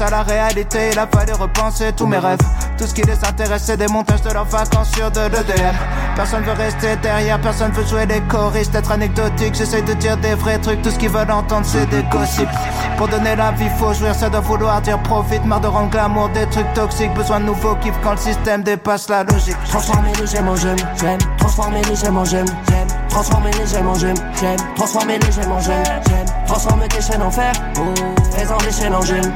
[0.00, 2.38] À la réalité, il a fallu repenser tous mes rêves.
[2.78, 5.76] Tout ce qui les intéresse, c'est des montages de leurs vacances sur de l'EDM.
[6.16, 9.54] Personne veut rester derrière, personne veut jouer les choristes, être anecdotique.
[9.54, 12.48] J'essaye de dire des vrais trucs, tout ce qu'ils veulent entendre, c'est des gossips.
[12.96, 15.44] Pour donner la vie, faut jouir, ça doit vouloir dire profite.
[15.44, 19.06] Marre de rendre glamour des trucs toxiques, besoin de nouveaux kiffs quand le système dépasse
[19.10, 19.56] la logique.
[19.68, 21.18] Transformer les gemmes en gemmes, j'aime.
[21.36, 22.88] Transformer les gemmes en gemmes, j'aime.
[23.10, 24.56] Transformer les gemmes en gemmes, j'aime.
[24.76, 26.26] Transformer les gemmes en gemmes, j'aime.
[26.46, 27.94] Transformer tes chaînes en fer, oh.
[28.32, 29.32] Fais-en des chaînes en gemmes.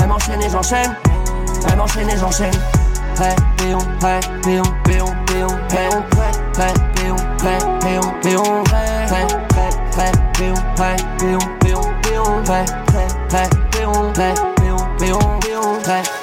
[0.00, 0.96] Même enchaîné, j'enchaîne.
[1.68, 2.54] Même enchaîné, j'enchaîne.
[3.14, 3.82] Prêt, péon.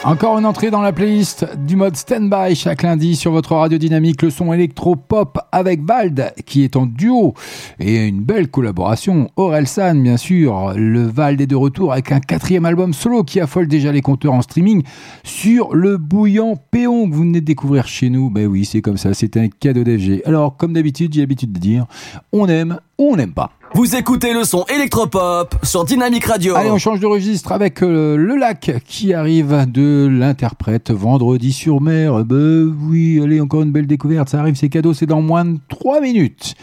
[0.05, 4.21] Encore une entrée dans la playlist du mode stand-by chaque lundi sur votre radio dynamique,
[4.21, 7.33] le son électro-pop avec Vald qui est en duo
[7.79, 9.29] et une belle collaboration.
[9.35, 10.73] Aurel San, bien sûr.
[10.75, 14.33] Le Vald est de retour avec un quatrième album solo qui affole déjà les compteurs
[14.33, 14.83] en streaming
[15.23, 18.29] sur le bouillant Péon que vous venez de découvrir chez nous.
[18.29, 20.21] Ben oui, c'est comme ça, c'est un cadeau d'FG.
[20.25, 21.85] Alors, comme d'habitude, j'ai l'habitude de dire,
[22.31, 23.51] on aime ou on n'aime pas.
[23.75, 26.55] Vous écoutez le son électropop sur Dynamique Radio.
[26.55, 31.81] Allez, on change de registre avec euh, le lac qui arrive de l'interprète vendredi sur
[31.81, 32.23] mer.
[32.23, 34.29] Ben oui, allez, encore une belle découverte.
[34.29, 36.53] Ça arrive, c'est cadeau, c'est dans moins de 3 minutes.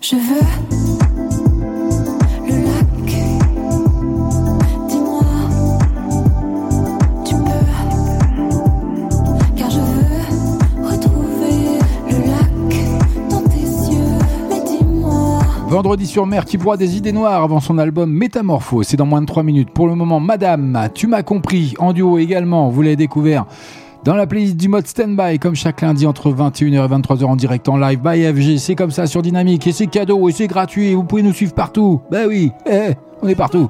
[0.00, 1.17] Je veux
[15.68, 18.86] Vendredi sur mer qui broie des idées noires avant son album Métamorphose.
[18.86, 19.70] C'est dans moins de 3 minutes.
[19.70, 21.74] Pour le moment, Madame, tu m'as compris.
[21.78, 23.44] En duo également, vous l'avez découvert.
[24.02, 27.68] Dans la playlist du mode standby, comme chaque lundi entre 21h et 23h en direct
[27.68, 30.88] en live by FG, c'est comme ça sur Dynamique et c'est cadeau et c'est gratuit
[30.88, 32.00] et vous pouvez nous suivre partout.
[32.10, 33.68] Bah ben oui, eh, on est partout.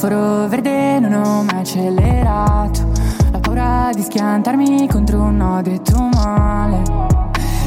[0.00, 2.88] semaforo verde non ho mai accelerato.
[3.32, 6.82] La paura di schiantarmi contro un no detto male.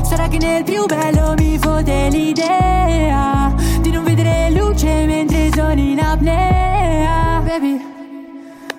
[0.01, 5.99] Sarà che nel più bello mi fode l'idea Di non vedere luce mentre sono in
[5.99, 7.39] apnea.
[7.43, 7.79] Baby,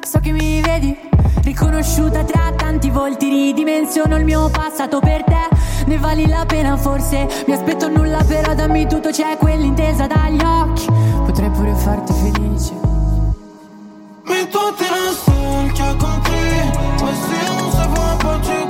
[0.01, 0.97] so che mi vedi
[1.43, 5.49] Riconosciuta tra tanti volti ridimensiono il mio passato per te.
[5.87, 10.87] Ne vali la pena forse Mi aspetto nulla però dammi tutto c'è quell'intesa dagli occhi.
[11.25, 12.94] Potrei pure farti felice.
[14.27, 16.61] Mais toi t'es la seule qui a compris.
[17.03, 18.64] Ouais si on se voit pas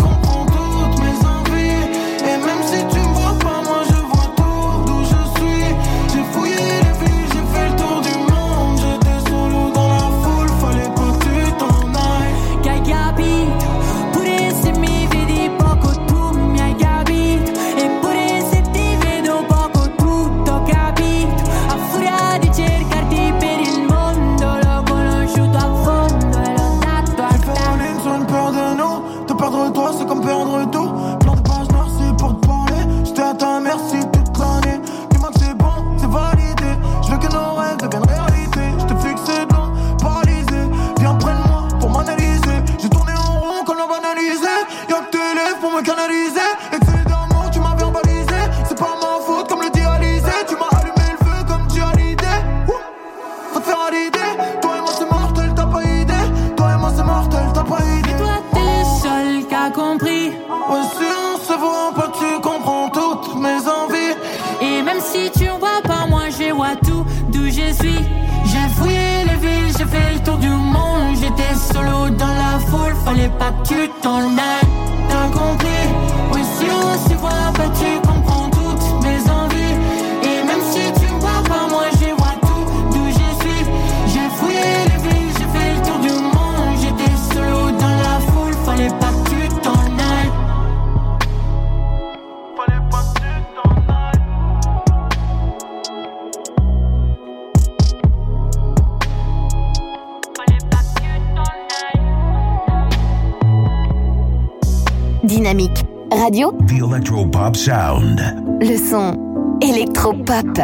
[106.34, 106.52] radio.
[106.66, 108.20] The Electropop Sound.
[108.60, 110.60] Le son électropop.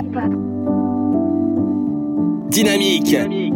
[2.51, 3.05] Dynamique.
[3.05, 3.50] Dynamique.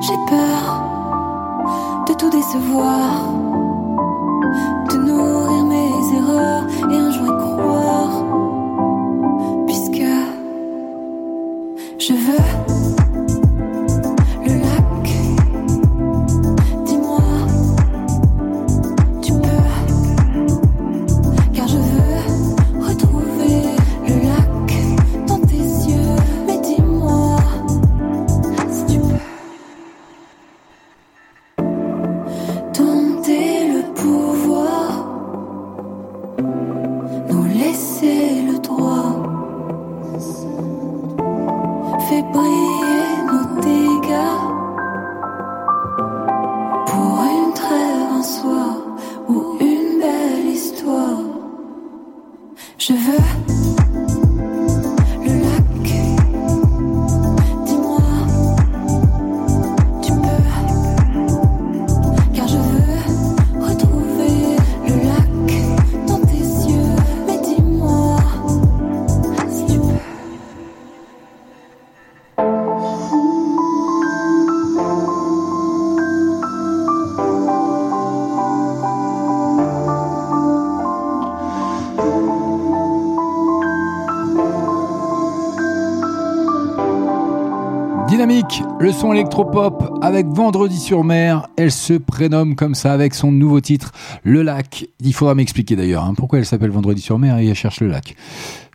[0.00, 0.62] J'ai peur
[2.08, 3.51] de tout décevoir.
[89.02, 91.48] Son électropop avec Vendredi sur mer.
[91.56, 93.90] Elle se prénomme comme ça avec son nouveau titre,
[94.22, 94.86] Le Lac.
[95.00, 97.88] Il faudra m'expliquer d'ailleurs hein, pourquoi elle s'appelle Vendredi sur mer et elle cherche le
[97.88, 98.14] lac.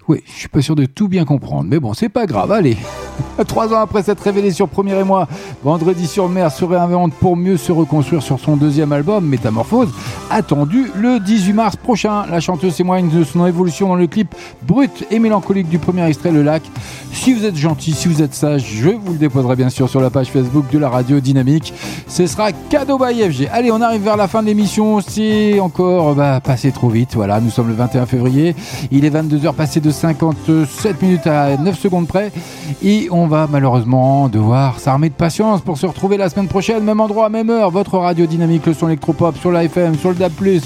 [0.09, 2.51] Oui, je suis pas sûr de tout bien comprendre, mais bon, c'est pas grave.
[2.51, 2.75] Allez,
[3.47, 5.29] trois ans après s'être révélé sur Premier et Moi,
[5.63, 9.93] Vendredi sur Mer se réinvente pour mieux se reconstruire sur son deuxième album, Métamorphose,
[10.29, 12.25] attendu le 18 mars prochain.
[12.29, 14.33] La chanteuse témoigne de son évolution dans le clip
[14.63, 16.63] brut et mélancolique du premier extrait, Le Lac.
[17.11, 20.01] Si vous êtes gentil, si vous êtes sage, je vous le déposerai bien sûr sur
[20.01, 21.73] la page Facebook de la radio Dynamique.
[22.07, 23.49] Ce sera cadeau by FG.
[23.51, 25.01] Allez, on arrive vers la fin de l'émission.
[25.01, 27.15] C'est encore bah, passé trop vite.
[27.15, 28.55] Voilà, nous sommes le 21 février.
[28.91, 32.31] Il est 22h passé de 57 minutes à 9 secondes près.
[32.83, 36.99] Et on va malheureusement devoir s'armer de patience pour se retrouver la semaine prochaine, même
[36.99, 37.71] endroit, même heure.
[37.71, 40.61] Votre radio dynamique, le son électropop sur la FM, sur le DAB+,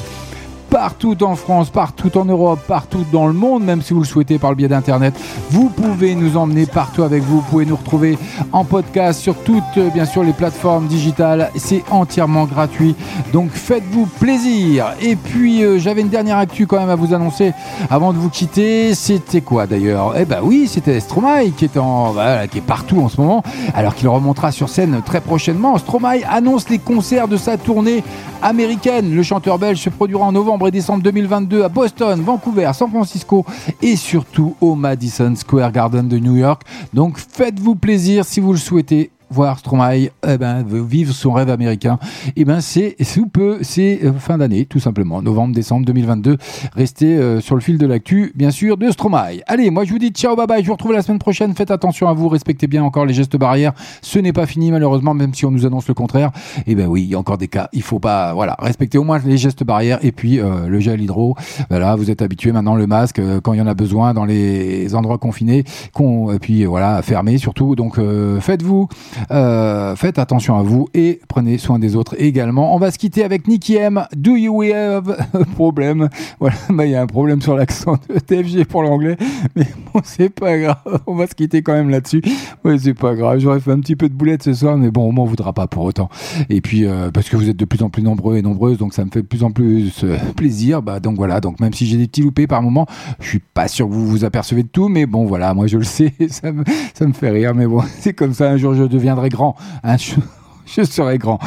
[0.71, 4.39] partout en France, partout en Europe, partout dans le monde, même si vous le souhaitez
[4.39, 5.13] par le biais d'Internet.
[5.51, 7.41] Vous pouvez nous emmener partout avec vous.
[7.41, 8.17] Vous pouvez nous retrouver
[8.53, 11.51] en podcast sur toutes, euh, bien sûr, les plateformes digitales.
[11.55, 12.95] C'est entièrement gratuit.
[13.33, 14.93] Donc faites-vous plaisir.
[15.01, 17.51] Et puis, euh, j'avais une dernière actu quand même à vous annoncer
[17.89, 18.95] avant de vous quitter.
[18.95, 20.13] C'était quoi d'ailleurs?
[20.17, 23.43] Eh ben oui, c'était Stromae qui est, en, voilà, qui est partout en ce moment,
[23.75, 25.77] alors qu'il remontera sur scène très prochainement.
[25.77, 28.05] Stromae annonce les concerts de sa tournée
[28.41, 29.13] américaine.
[29.13, 33.45] Le chanteur belge se produira en novembre et décembre 2022 à Boston, Vancouver, San Francisco
[33.81, 36.63] et surtout au Madison Square Garden de New York.
[36.93, 41.97] Donc faites-vous plaisir si vous le souhaitez voir Stromae eh ben, vivre son rêve américain,
[42.35, 46.37] eh ben, c'est sous peu, c'est euh, fin d'année, tout simplement, novembre, décembre 2022.
[46.75, 49.41] Restez euh, sur le fil de l'actu, bien sûr, de Stromae.
[49.47, 51.55] Allez, moi je vous dis ciao, bye bye, je vous retrouve la semaine prochaine.
[51.55, 53.73] Faites attention à vous, respectez bien encore les gestes barrières.
[54.01, 56.31] Ce n'est pas fini, malheureusement, même si on nous annonce le contraire.
[56.67, 57.69] Eh ben oui, il y a encore des cas.
[57.73, 61.01] Il faut pas, voilà, respecter au moins les gestes barrières et puis euh, le gel
[61.01, 61.35] hydro.
[61.69, 64.93] Voilà, vous êtes habitués maintenant le masque quand il y en a besoin dans les
[64.95, 65.63] endroits confinés,
[65.99, 67.75] et puis voilà, fermés surtout.
[67.75, 67.99] Donc
[68.39, 68.87] faites-vous
[69.29, 72.75] euh, faites attention à vous et prenez soin des autres également.
[72.75, 74.05] On va se quitter avec Nicky M.
[74.15, 78.19] Do you have a problem Voilà, bah, il y a un problème sur l'accent de
[78.19, 79.17] TFG pour l'anglais,
[79.55, 81.01] mais bon, c'est pas grave.
[81.07, 82.21] On va se quitter quand même là-dessus.
[82.63, 83.39] Ouais, c'est pas grave.
[83.39, 85.67] J'aurais fait un petit peu de boulette ce soir, mais bon, on m'en voudra pas
[85.67, 86.09] pour autant.
[86.49, 88.93] Et puis, euh, parce que vous êtes de plus en plus nombreux et nombreuses, donc
[88.93, 90.81] ça me fait de plus en plus euh, plaisir.
[90.81, 91.39] Bah, donc voilà.
[91.39, 92.85] Donc même si j'ai des petits loupés par moment,
[93.19, 95.77] je suis pas sûr que vous vous apercevez de tout, mais bon, voilà, moi je
[95.77, 98.49] le sais, ça me, fait rire, mais bon, c'est comme ça.
[98.51, 98.83] Un jour, je
[99.29, 99.55] grand.
[99.97, 100.23] Jour-
[100.65, 101.39] je serai grand.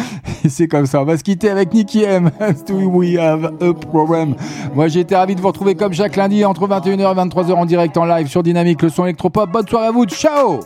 [0.49, 1.01] C'est comme ça.
[1.01, 2.31] On va se quitter avec Nicky M.
[2.67, 4.35] Do we have a problem?
[4.75, 7.67] Moi, j'ai été ravi de vous retrouver comme chaque lundi entre 21h et 23h en
[7.67, 9.51] direct en live sur Dynamique, le son électropop.
[9.51, 10.05] Bonne soirée à vous.
[10.07, 10.61] Ciao!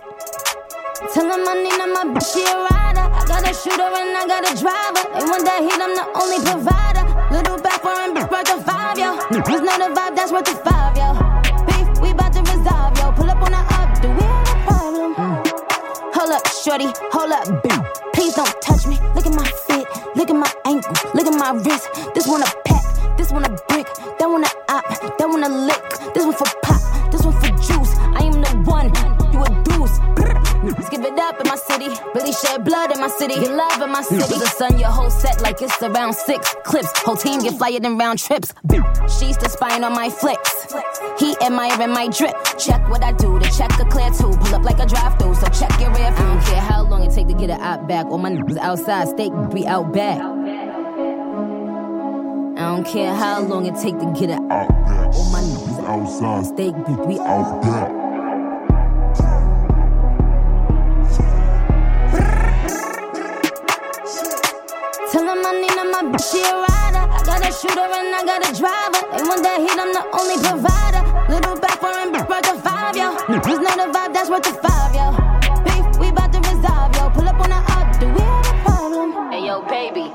[10.95, 11.28] Tell.
[16.69, 18.11] Shorty, hold up, boo.
[18.13, 18.99] Please don't touch me.
[19.15, 21.89] Look at my fit, look at my ankle, look at my wrist.
[22.15, 23.87] This one a pack, this one a brick,
[24.19, 24.85] that one a op,
[25.19, 26.15] that one a lick.
[26.15, 27.97] This one for pop, this one for juice.
[27.97, 29.18] I am the one.
[30.77, 31.89] Let's give it up in my city.
[32.15, 33.35] Really shed blood in my city.
[33.35, 34.39] Get love in my city.
[34.39, 36.91] The sun, your whole set like it's around six clips.
[37.01, 38.53] Whole team get flyer than round trips.
[39.19, 40.75] She's the spine on my flicks.
[41.19, 42.35] He admiring my drip.
[42.59, 43.39] Check what I do.
[43.39, 44.37] The check a clear too.
[44.39, 45.35] Pull up like a drive through.
[45.37, 46.27] So check your rear view.
[46.27, 48.07] I don't care how long it take to get it out back.
[48.07, 49.09] All my niggas outside.
[49.09, 50.21] Steak be out back.
[52.59, 55.15] I don't care how long it take to get it out back.
[55.15, 56.47] All my niggas outside.
[56.47, 56.75] Steak
[57.07, 58.09] be out back.
[65.19, 67.03] Tell him I need my bitch, she a rider.
[67.11, 69.03] I got a shooter and I got a driver.
[69.19, 71.03] And when that heat, I'm the only provider.
[71.27, 73.19] Little back for him, bitch, worth a five, yo.
[73.27, 75.11] It's not a vibe, that's worth a five, yo.
[75.67, 77.11] Beef, we bout to resolve, yo.
[77.11, 79.33] Pull up on the up, do we have a problem?
[79.33, 80.15] Hey, yo, baby,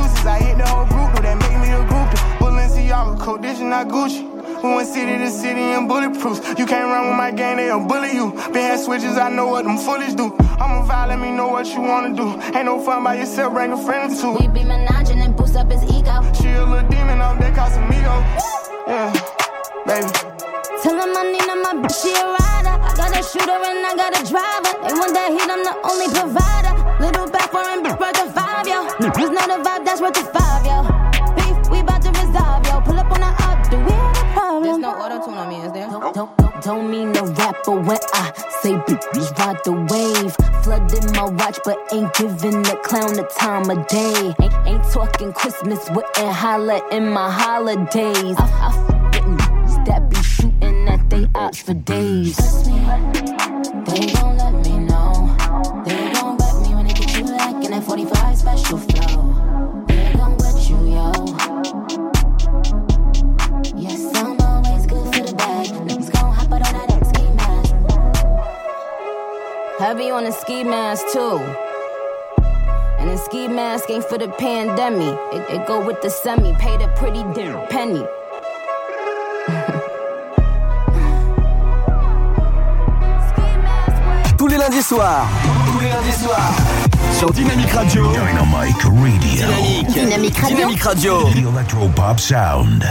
[0.01, 0.25] excuses.
[0.25, 2.19] I hit the whole group, do that make me a groupie.
[2.39, 4.27] Balenciaga, coat, this is not Gucci.
[4.63, 6.57] We went city to city in bulletproofs.
[6.57, 8.31] You can't run with my gang, they'll bully you.
[8.53, 10.35] Been had switches, I know what them foolish do.
[10.61, 12.39] I'm a vibe, let me know what you wanna do.
[12.55, 14.33] Ain't no fun by yourself, bring a friend or two.
[14.33, 16.21] We be menaging and boost up his ego.
[16.33, 18.15] She a little demon off that Casamigo.
[18.87, 19.09] Yeah,
[19.85, 20.11] baby.
[20.83, 22.75] Tell him I need him, my bitch, she a rider.
[22.81, 24.73] I got a shooter and I got a driver.
[24.85, 26.80] They want that heat, I'm the only provider.
[27.01, 28.85] Little back for and worth the five, yo.
[28.85, 30.83] It's not a vibe, that's worth five, yo.
[31.35, 32.79] Beef, we about to resolve, yo.
[32.81, 34.63] Pull up on the up, do we have a problem?
[34.63, 35.89] There's no auto tune on me, is there?
[35.89, 40.35] Don't, don't, don't, don't mean no rapper when I say bitch, ride the wave.
[40.63, 44.35] Flooding my watch, but ain't giving the clown the time of day.
[44.39, 48.35] Ain't, ain't talking Christmas, wouldn't holla in my holidays.
[48.37, 48.91] I, I
[49.71, 52.35] bitches that be shooting at they out for days.
[52.35, 52.73] Trust me,
[53.85, 54.60] They gon' let me
[69.81, 71.39] Heavy on the ski mask too.
[72.99, 75.17] And the ski mask ain't for the pandemic.
[75.33, 76.53] It, it go with the semi.
[76.59, 78.05] Pay the pretty damn penny.
[84.37, 85.25] Tous les lundis soirs.
[85.73, 86.53] Tous les lundis soirs.
[87.17, 88.03] Sur Dynamic Radio.
[88.13, 89.47] Dynamic Radio.
[89.47, 89.87] Dynamic.
[89.95, 90.57] Dynamic Radio.
[90.57, 91.29] Dynamic Radio.
[91.31, 92.85] The Electro Pop Sound.